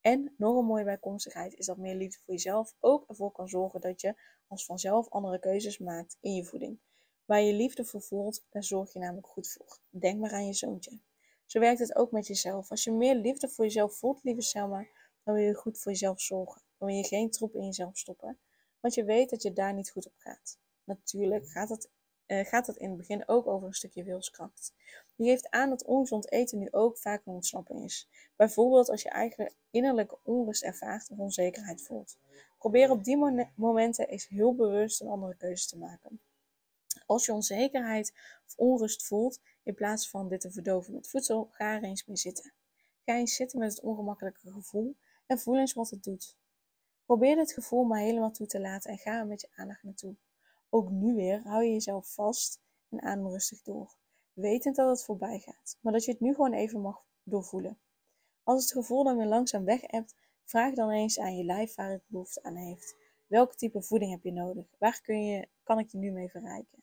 En 0.00 0.34
nog 0.36 0.56
een 0.56 0.64
mooie 0.64 0.84
bijkomstigheid 0.84 1.54
is 1.54 1.66
dat 1.66 1.76
meer 1.76 1.94
liefde 1.94 2.18
voor 2.24 2.34
jezelf 2.34 2.74
ook 2.80 3.08
ervoor 3.08 3.32
kan 3.32 3.48
zorgen 3.48 3.80
dat 3.80 4.00
je 4.00 4.14
als 4.46 4.64
vanzelf 4.64 5.08
andere 5.08 5.38
keuzes 5.38 5.78
maakt 5.78 6.16
in 6.20 6.34
je 6.34 6.44
voeding. 6.44 6.80
Waar 7.24 7.40
je 7.40 7.52
liefde 7.52 7.84
voor 7.84 8.02
voelt, 8.02 8.44
daar 8.50 8.64
zorg 8.64 8.92
je 8.92 8.98
namelijk 8.98 9.26
goed 9.26 9.48
voor. 9.48 9.78
Denk 9.90 10.20
maar 10.20 10.32
aan 10.32 10.46
je 10.46 10.54
zoontje. 10.54 11.00
Zo 11.46 11.60
werkt 11.60 11.78
het 11.78 11.96
ook 11.96 12.10
met 12.10 12.26
jezelf. 12.26 12.70
Als 12.70 12.84
je 12.84 12.92
meer 12.92 13.14
liefde 13.14 13.48
voor 13.48 13.64
jezelf 13.64 13.96
voelt, 13.96 14.22
lieve 14.22 14.40
Selma, 14.40 14.86
dan 15.22 15.34
wil 15.34 15.44
je 15.44 15.54
goed 15.54 15.78
voor 15.78 15.92
jezelf 15.92 16.20
zorgen. 16.20 16.62
Dan 16.78 16.88
wil 16.88 16.96
je 16.96 17.04
geen 17.04 17.30
troep 17.30 17.54
in 17.54 17.64
jezelf 17.64 17.98
stoppen, 17.98 18.38
want 18.86 18.98
je 18.98 19.04
weet 19.04 19.30
dat 19.30 19.42
je 19.42 19.52
daar 19.52 19.74
niet 19.74 19.90
goed 19.90 20.06
op 20.06 20.14
gaat. 20.16 20.58
Natuurlijk 20.84 21.48
gaat 21.48 21.68
het 21.68 21.90
uh, 22.26 22.44
gaat 22.44 22.66
het 22.66 22.76
in 22.76 22.88
het 22.88 22.96
begin 22.96 23.28
ook 23.28 23.46
over 23.46 23.66
een 23.66 23.74
stukje 23.74 24.04
wilskracht. 24.04 24.74
Die 25.16 25.26
geeft 25.26 25.50
aan 25.50 25.68
dat 25.68 25.84
ongezond 25.84 26.30
eten 26.30 26.58
nu 26.58 26.68
ook 26.70 26.98
vaak 26.98 27.26
een 27.26 27.32
ontsnapping 27.32 27.84
is. 27.84 28.08
Bijvoorbeeld 28.36 28.88
als 28.88 29.02
je 29.02 29.08
eigen 29.08 29.52
innerlijke 29.70 30.18
onrust 30.22 30.62
ervaart 30.62 31.10
of 31.10 31.18
onzekerheid 31.18 31.82
voelt. 31.82 32.16
Probeer 32.58 32.90
op 32.90 33.04
die 33.04 33.48
momenten 33.54 34.08
eens 34.08 34.28
heel 34.28 34.54
bewust 34.54 35.00
een 35.00 35.08
andere 35.08 35.36
keuze 35.36 35.66
te 35.66 35.78
maken. 35.78 36.20
Als 37.06 37.26
je 37.26 37.32
onzekerheid 37.32 38.12
of 38.46 38.56
onrust 38.56 39.06
voelt, 39.06 39.40
in 39.62 39.74
plaats 39.74 40.10
van 40.10 40.28
dit 40.28 40.40
te 40.40 40.50
verdoven 40.50 40.94
met 40.94 41.08
voedsel, 41.08 41.48
ga 41.50 41.74
er 41.74 41.82
eens 41.82 42.06
mee 42.06 42.16
zitten. 42.16 42.52
Ga 43.04 43.14
eens 43.14 43.34
zitten 43.34 43.58
met 43.58 43.70
het 43.70 43.80
ongemakkelijke 43.80 44.50
gevoel 44.50 44.96
en 45.26 45.38
voel 45.38 45.58
eens 45.58 45.72
wat 45.72 45.90
het 45.90 46.04
doet. 46.04 46.36
Probeer 47.06 47.38
het 47.38 47.52
gevoel 47.52 47.84
maar 47.84 48.00
helemaal 48.00 48.30
toe 48.30 48.46
te 48.46 48.60
laten 48.60 48.90
en 48.90 48.98
ga 48.98 49.18
er 49.18 49.26
met 49.26 49.40
je 49.40 49.48
aandacht 49.54 49.82
naartoe. 49.82 50.14
Ook 50.70 50.90
nu 50.90 51.14
weer 51.14 51.42
hou 51.44 51.64
je 51.64 51.72
jezelf 51.72 52.14
vast 52.14 52.60
en 52.88 53.02
adem 53.02 53.28
rustig 53.28 53.62
door, 53.62 53.96
wetend 54.32 54.76
dat 54.76 54.88
het 54.88 55.04
voorbij 55.04 55.38
gaat, 55.38 55.78
maar 55.80 55.92
dat 55.92 56.04
je 56.04 56.10
het 56.10 56.20
nu 56.20 56.34
gewoon 56.34 56.52
even 56.52 56.80
mag 56.80 57.04
doorvoelen. 57.22 57.78
Als 58.42 58.62
het 58.62 58.72
gevoel 58.72 59.04
dan 59.04 59.16
weer 59.16 59.26
langzaam 59.26 59.64
weg 59.64 59.80
hebt, 59.86 60.14
Vraag 60.46 60.74
dan 60.74 60.90
eens 60.90 61.18
aan 61.18 61.36
je 61.36 61.44
lijf 61.44 61.74
waar 61.74 61.90
het 61.90 62.02
behoefte 62.06 62.42
aan 62.42 62.56
heeft. 62.56 62.96
Welke 63.26 63.54
type 63.54 63.82
voeding 63.82 64.10
heb 64.10 64.22
je 64.22 64.32
nodig? 64.32 64.66
Waar 64.78 65.00
kun 65.00 65.24
je, 65.24 65.48
kan 65.62 65.78
ik 65.78 65.88
je 65.88 65.98
nu 65.98 66.10
mee 66.10 66.28
verrijken? 66.28 66.82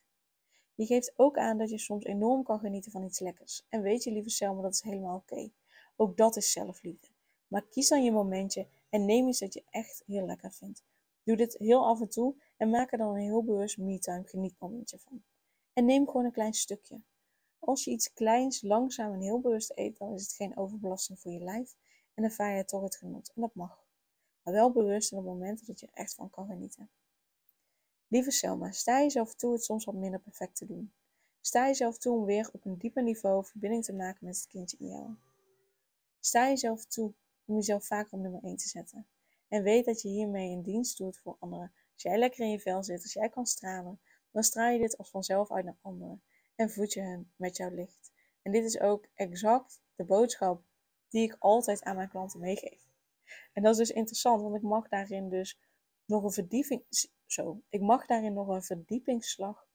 Je 0.76 0.86
geeft 0.86 1.14
ook 1.16 1.38
aan 1.38 1.58
dat 1.58 1.70
je 1.70 1.78
soms 1.78 2.04
enorm 2.04 2.44
kan 2.44 2.60
genieten 2.60 2.92
van 2.92 3.04
iets 3.04 3.20
lekkers. 3.20 3.66
En 3.70 3.82
weet 3.82 4.04
je, 4.04 4.12
lieve 4.12 4.30
Selma, 4.30 4.62
dat 4.62 4.74
is 4.74 4.82
helemaal 4.82 5.16
oké. 5.16 5.50
Ook 5.96 6.18
dat 6.18 6.36
is 6.36 6.52
zelfliefde. 6.52 7.08
Maar 7.48 7.66
kies 7.70 7.88
dan 7.88 8.04
je 8.04 8.12
momentje 8.12 8.68
en 8.94 9.06
neem 9.06 9.28
iets 9.28 9.40
dat 9.40 9.54
je 9.54 9.64
echt 9.70 10.04
heel 10.06 10.26
lekker 10.26 10.52
vindt. 10.52 10.84
Doe 11.24 11.36
dit 11.36 11.58
heel 11.58 11.86
af 11.86 12.02
en 12.02 12.10
toe 12.10 12.36
en 12.58 12.70
maak 12.70 12.92
er 12.92 12.98
dan 12.98 13.16
een 13.16 13.22
heel 13.22 13.44
bewust 13.44 13.78
me-time 13.78 14.24
genietmomentje 14.28 15.00
van. 15.00 15.24
En 15.74 15.86
neem 15.86 16.06
gewoon 16.06 16.26
een 16.26 16.32
klein 16.32 16.54
stukje. 16.54 17.02
Als 17.60 17.84
je 17.84 17.92
iets 17.92 18.14
kleins, 18.14 18.62
langzaam 18.62 19.14
en 19.14 19.22
heel 19.22 19.40
bewust 19.40 19.72
eet, 19.76 19.98
dan 19.98 20.14
is 20.14 20.22
het 20.22 20.34
geen 20.34 20.58
overbelasting 20.58 21.20
voor 21.20 21.32
je 21.32 21.40
lijf 21.40 21.76
en 22.14 22.24
ervaar 22.24 22.58
je 22.58 22.66
toch 22.66 22.84
het 22.84 22.96
genot. 22.96 23.32
En 23.36 23.42
dat 23.42 23.56
mag. 23.56 23.86
Maar 24.44 24.54
wel 24.54 24.72
bewust 24.72 25.12
in 25.12 25.18
op 25.18 25.24
momenten 25.24 25.66
dat 25.66 25.80
je 25.80 25.86
er 25.86 25.94
echt 25.94 26.16
van 26.16 26.30
kan 26.30 26.48
genieten. 26.48 26.90
Lieve 28.08 28.32
Selma, 28.32 28.72
sta 28.72 29.00
jezelf 29.00 29.36
toe 29.36 29.54
het 29.54 29.64
soms 29.64 29.86
wat 29.86 29.96
minder 29.96 30.20
perfect 30.20 30.56
te 30.56 30.66
doen. 30.66 30.94
Sta 31.42 31.66
jezelf 31.66 31.98
toe 31.98 32.18
om 32.18 32.26
weer 32.26 32.50
op 32.54 32.66
een 32.66 32.78
dieper 32.78 33.04
niveau 33.04 33.46
verbinding 33.46 33.84
te 33.84 33.94
maken 33.94 34.26
met 34.26 34.36
het 34.36 34.48
kindje 34.48 34.78
in 34.80 34.88
jou. 34.88 35.16
Sta 36.20 36.48
jezelf 36.48 36.86
toe 36.86 37.14
om 37.46 37.56
jezelf 37.56 37.86
vaker 37.86 38.14
op 38.14 38.20
nummer 38.20 38.44
1 38.44 38.56
te 38.56 38.68
zetten. 38.68 39.08
En 39.48 39.64
weet 39.64 39.86
dat 39.86 40.02
je 40.02 40.08
hiermee 40.08 40.52
een 40.52 40.64
dienst 40.64 40.98
doet 40.98 41.18
voor 41.18 41.36
anderen. 41.40 41.74
Als 41.94 42.04
jij 42.04 42.18
lekker 42.18 42.40
in 42.40 42.52
je 42.52 42.60
vel 42.60 42.84
zit, 42.84 43.02
als 43.02 43.14
jij 43.14 43.30
kan 43.30 43.46
stralen, 43.46 44.00
dan 44.32 44.44
straal 44.44 44.72
je 44.72 44.80
dit 44.80 44.98
als 44.98 45.10
vanzelf 45.10 45.52
uit 45.52 45.66
naar 45.66 45.78
anderen. 45.82 46.24
En 46.56 46.70
voed 46.70 46.94
je 46.94 47.02
hen 47.02 47.32
met 47.36 47.58
jouw 47.58 47.70
licht. 47.70 48.12
En 48.42 48.52
dit 48.52 48.64
is 48.64 48.80
ook 48.80 49.08
exact 49.14 49.82
de 49.96 50.04
boodschap 50.04 50.64
die 51.10 51.24
ik 51.24 51.36
altijd 51.40 51.84
aan 51.84 51.96
mijn 51.96 52.10
klanten 52.10 52.40
meegeef. 52.40 52.92
En 53.54 53.64
dat 53.64 53.72
is 53.72 53.78
dus 53.78 53.92
interessant, 53.92 54.42
want 54.42 54.56
ik 54.56 54.62
mag 54.62 54.88
daarin 54.88 55.30
dus 55.30 55.60
nog 56.06 56.24
een 56.24 56.32
verdieping, 56.32 56.84
zo, 57.26 57.62
ik 57.70 57.82
mag 57.82 58.06
daarin 58.06 58.34
nog 58.34 58.48
een 58.48 58.64
verdiepingsslag 58.64 59.68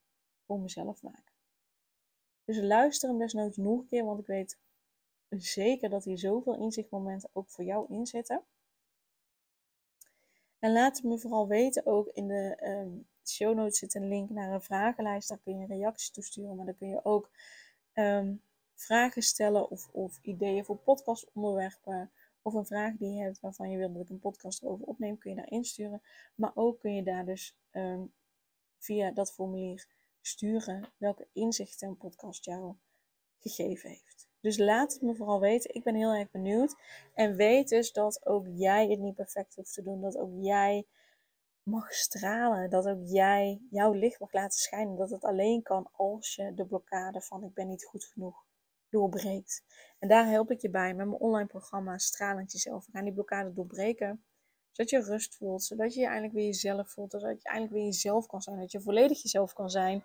voor 0.47 0.61
mezelf 0.61 1.03
maken. 1.03 1.33
Dus 2.45 2.61
luister 2.61 3.09
hem 3.09 3.19
desnoods 3.19 3.57
nog 3.57 3.79
een 3.79 3.87
keer, 3.87 4.05
want 4.05 4.21
ik 4.21 4.27
weet 4.27 4.59
zeker 5.29 5.91
dat 5.91 6.05
hier 6.05 6.19
zoveel 6.19 6.57
inzichtmomenten 6.57 7.31
ook 7.33 7.49
voor 7.49 7.65
jou 7.65 7.87
in 7.95 8.07
zitten. 8.07 8.43
En 10.59 10.73
laat 10.73 11.03
me 11.03 11.19
vooral 11.19 11.49
weten, 11.49 11.87
ook 11.87 12.09
in 12.09 12.29
de 12.29 12.59
um, 12.63 13.09
show 13.25 13.55
notes 13.55 13.79
zit 13.79 13.95
een 13.95 14.09
link 14.09 14.31
naar 14.31 14.53
een 14.53 14.63
vragenlijst, 14.63 15.29
daar 15.29 15.39
kun 15.39 15.59
je 15.59 15.67
reacties 15.67 16.11
toesturen, 16.11 16.57
maar 16.57 16.67
dan 16.67 16.77
kun 16.77 16.89
je 16.89 17.05
ook 17.05 17.31
ehm, 17.93 18.35
vragen 18.75 19.23
stellen 19.23 19.71
of, 19.71 19.89
of 19.93 20.19
ideeën 20.23 20.65
voor 20.65 20.77
podcastonderwerpen 20.77 22.11
of 22.43 22.55
een 22.55 22.67
vraag 22.67 22.97
die 22.97 23.13
je 23.13 23.23
hebt 23.23 23.41
waarvan 23.41 23.71
je 23.71 23.77
wilt 23.79 23.95
dat 23.95 24.03
ik 24.03 24.09
een 24.09 24.19
podcast 24.19 24.65
over 24.65 24.87
opneem, 24.87 25.19
kun 25.19 25.31
je 25.31 25.37
daar 25.37 25.51
insturen. 25.51 26.03
Maar 26.35 26.53
ook 26.55 26.81
kun 26.81 26.95
je 26.95 27.03
daar 27.03 27.25
dus 27.25 27.57
ehm, 27.71 28.05
via 28.79 29.11
dat 29.11 29.33
formulier 29.33 29.89
sturen 30.21 30.93
welke 30.97 31.29
inzichten 31.33 31.89
een 31.89 31.97
podcast 31.97 32.45
jou 32.45 32.75
gegeven 33.39 33.91
heeft. 33.91 34.28
Dus 34.41 34.59
laat 34.59 34.93
het 34.93 35.03
me 35.03 35.15
vooral 35.15 35.41
weten. 35.41 35.75
Ik 35.75 35.83
ben 35.83 35.95
heel 35.95 36.13
erg 36.13 36.31
benieuwd. 36.31 36.77
En 37.15 37.37
weet 37.37 37.69
dus 37.69 37.93
dat 37.93 38.27
ook 38.27 38.47
jij 38.49 38.89
het 38.89 38.99
niet 38.99 39.15
perfect 39.15 39.55
hoeft 39.55 39.75
te 39.75 39.83
doen. 39.83 40.01
Dat 40.01 40.17
ook 40.17 40.33
jij 40.41 40.87
mag 41.63 41.93
stralen. 41.93 42.71
Dat 42.71 42.87
ook 42.87 43.03
jij 43.03 43.61
jouw 43.71 43.93
licht 43.93 44.21
mag 44.21 44.33
laten 44.33 44.59
schijnen. 44.59 44.97
Dat 44.97 45.11
het 45.11 45.25
alleen 45.25 45.63
kan 45.63 45.89
als 45.93 46.35
je 46.35 46.55
de 46.55 46.67
blokkade 46.67 47.21
van 47.21 47.45
ik 47.45 47.55
ben 47.55 47.69
niet 47.69 47.85
goed 47.85 48.05
genoeg 48.05 48.47
doorbreekt. 48.91 49.65
En 49.99 50.09
daar 50.09 50.27
help 50.27 50.51
ik 50.51 50.61
je 50.61 50.71
bij 50.71 50.95
met 50.95 51.07
mijn 51.07 51.21
online 51.21 51.49
programma 51.49 51.99
Stralend 51.99 52.53
Jezelf. 52.53 52.87
We 52.87 52.93
gaan 52.93 53.05
die 53.05 53.13
blokkade 53.13 53.53
doorbreken. 53.53 54.25
Zodat 54.71 54.91
je 54.91 55.03
rust 55.03 55.35
voelt. 55.35 55.63
Zodat 55.63 55.95
je 55.95 56.01
je 56.01 56.07
eindelijk 56.07 56.35
weer 56.35 56.47
jezelf 56.47 56.91
voelt. 56.91 57.11
Zodat 57.11 57.43
je 57.43 57.49
eindelijk 57.49 57.75
weer 57.75 57.85
jezelf 57.85 58.27
kan 58.27 58.43
zijn. 58.43 58.59
Dat 58.59 58.73
je 58.73 58.81
volledig 58.81 59.23
jezelf 59.23 59.53
kan 59.53 59.71
zijn. 59.71 60.05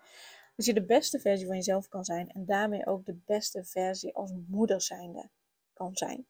Dat 0.54 0.66
je 0.66 0.74
de 0.74 0.84
beste 0.84 1.20
versie 1.20 1.46
van 1.46 1.56
jezelf 1.56 1.88
kan 1.88 2.04
zijn. 2.04 2.28
En 2.28 2.44
daarmee 2.44 2.86
ook 2.86 3.04
de 3.04 3.18
beste 3.24 3.64
versie 3.64 4.14
als 4.14 4.32
moeder 4.46 4.82
zijnde 4.82 5.30
kan 5.72 5.96
zijn. 5.96 6.26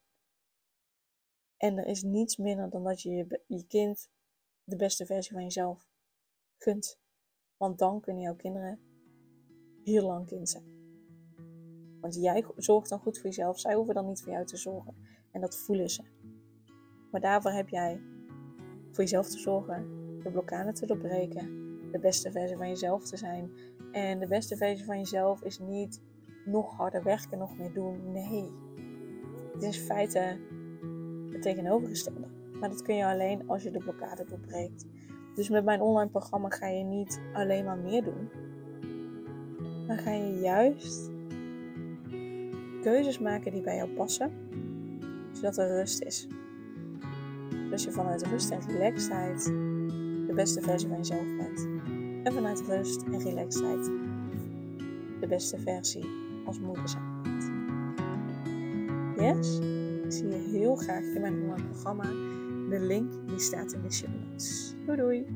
En 1.56 1.78
er 1.78 1.86
is 1.86 2.02
niets 2.02 2.36
minder 2.36 2.70
dan 2.70 2.84
dat 2.84 3.02
je 3.02 3.10
je, 3.10 3.40
je 3.46 3.66
kind 3.66 4.08
de 4.64 4.76
beste 4.76 5.06
versie 5.06 5.32
van 5.32 5.42
jezelf 5.42 5.88
gunt. 6.56 6.98
Want 7.56 7.78
dan 7.78 8.00
kunnen 8.00 8.22
jouw 8.22 8.36
kinderen 8.36 8.80
heel 9.84 10.06
lang 10.06 10.26
kind 10.26 10.48
zijn. 10.48 10.82
Want 12.00 12.14
jij 12.14 12.44
zorgt 12.56 12.88
dan 12.88 12.98
goed 12.98 13.16
voor 13.16 13.26
jezelf. 13.26 13.60
Zij 13.60 13.74
hoeven 13.74 13.94
dan 13.94 14.06
niet 14.06 14.22
voor 14.22 14.32
jou 14.32 14.46
te 14.46 14.56
zorgen. 14.56 14.94
En 15.30 15.40
dat 15.40 15.56
voelen 15.56 15.90
ze. 15.90 16.02
Maar 17.10 17.20
daarvoor 17.20 17.50
heb 17.50 17.68
jij 17.68 18.00
voor 18.90 19.02
jezelf 19.02 19.28
te 19.28 19.38
zorgen, 19.38 19.88
de 20.22 20.30
blokkade 20.30 20.72
te 20.72 20.86
doorbreken, 20.86 21.46
de 21.90 21.98
beste 21.98 22.30
versie 22.30 22.56
van 22.56 22.68
jezelf 22.68 23.04
te 23.04 23.16
zijn. 23.16 23.50
En 23.94 24.18
de 24.18 24.26
beste 24.26 24.56
versie 24.56 24.84
van 24.84 24.98
jezelf 24.98 25.42
is 25.42 25.58
niet 25.58 26.00
nog 26.44 26.76
harder 26.76 27.02
werken, 27.02 27.38
nog 27.38 27.58
meer 27.58 27.72
doen. 27.72 28.12
Nee. 28.12 28.52
Het 29.52 29.62
is 29.62 29.78
in 29.78 29.84
feite 29.84 30.38
het 31.32 31.42
tegenovergestelde. 31.42 32.26
Maar 32.60 32.68
dat 32.68 32.82
kun 32.82 32.96
je 32.96 33.06
alleen 33.06 33.48
als 33.48 33.62
je 33.62 33.70
de 33.70 33.78
blokkade 33.78 34.24
doorbreekt. 34.24 34.86
Dus 35.34 35.48
met 35.48 35.64
mijn 35.64 35.80
online 35.80 36.10
programma 36.10 36.48
ga 36.48 36.66
je 36.66 36.84
niet 36.84 37.20
alleen 37.32 37.64
maar 37.64 37.78
meer 37.78 38.04
doen. 38.04 38.30
Maar 39.86 39.98
ga 39.98 40.10
je 40.10 40.38
juist 40.40 41.10
keuzes 42.82 43.18
maken 43.18 43.52
die 43.52 43.62
bij 43.62 43.76
jou 43.76 43.90
passen, 43.90 44.30
zodat 45.32 45.58
er 45.58 45.76
rust 45.76 46.02
is. 46.02 46.28
Dus 47.70 47.84
je 47.84 47.90
vanuit 47.90 48.26
rust 48.26 48.50
en 48.50 48.60
relaxedheid 48.66 49.44
de 50.26 50.32
beste 50.34 50.60
versie 50.60 50.88
van 50.88 50.96
jezelf 50.96 51.36
bent. 51.36 51.73
En 52.24 52.32
vanuit 52.32 52.62
rust 52.68 53.02
en 53.02 53.20
relaxedheid 53.20 53.84
de 55.20 55.26
beste 55.28 55.58
versie 55.58 56.04
als 56.46 56.60
moeder 56.60 56.88
zijn. 56.88 57.02
Yes? 59.16 59.58
Ik 60.04 60.12
zie 60.12 60.28
je 60.28 60.58
heel 60.58 60.74
graag 60.76 61.02
in 61.02 61.20
mijn 61.20 61.42
online 61.42 61.68
programma. 61.68 62.04
De 62.70 62.78
link 62.80 63.12
die 63.26 63.38
staat 63.38 63.72
in 63.72 63.82
de 63.82 63.92
show 63.92 64.08
notes. 64.08 64.74
Doei 64.86 64.96
doei! 64.96 65.26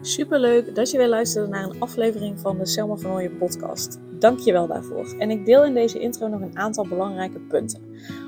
Super 0.00 0.40
leuk 0.40 0.74
dat 0.74 0.90
je 0.90 0.98
weer 0.98 1.08
luisterde 1.08 1.48
naar 1.48 1.64
een 1.64 1.80
aflevering 1.80 2.40
van 2.40 2.58
de 2.58 2.66
Selma 2.66 2.96
van 2.96 3.36
podcast. 3.38 3.98
Dank 4.18 4.38
je 4.38 4.52
wel 4.52 4.66
daarvoor. 4.66 5.14
En 5.18 5.30
ik 5.30 5.44
deel 5.44 5.64
in 5.64 5.74
deze 5.74 5.98
intro 5.98 6.28
nog 6.28 6.40
een 6.40 6.58
aantal 6.58 6.88
belangrijke 6.88 7.40
punten. 7.40 7.87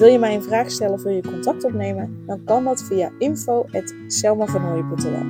Wil 0.00 0.08
je 0.08 0.18
mij 0.18 0.34
een 0.34 0.42
vraag 0.42 0.70
stellen 0.70 0.94
of 0.94 1.02
wil 1.02 1.12
je 1.12 1.22
contact 1.22 1.64
opnemen? 1.64 2.22
Dan 2.26 2.44
kan 2.44 2.64
dat 2.64 2.82
via 2.82 3.10
info.selmavanhooien.nl 3.18 5.24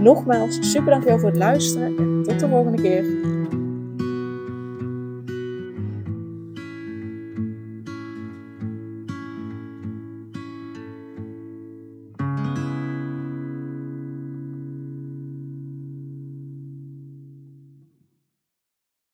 Nogmaals, 0.00 0.72
super 0.72 0.90
dankjewel 0.90 1.18
voor 1.18 1.28
het 1.28 1.38
luisteren 1.38 1.98
en 1.98 2.22
tot 2.22 2.40
de 2.40 2.48
volgende 2.48 2.82
keer. 2.82 3.04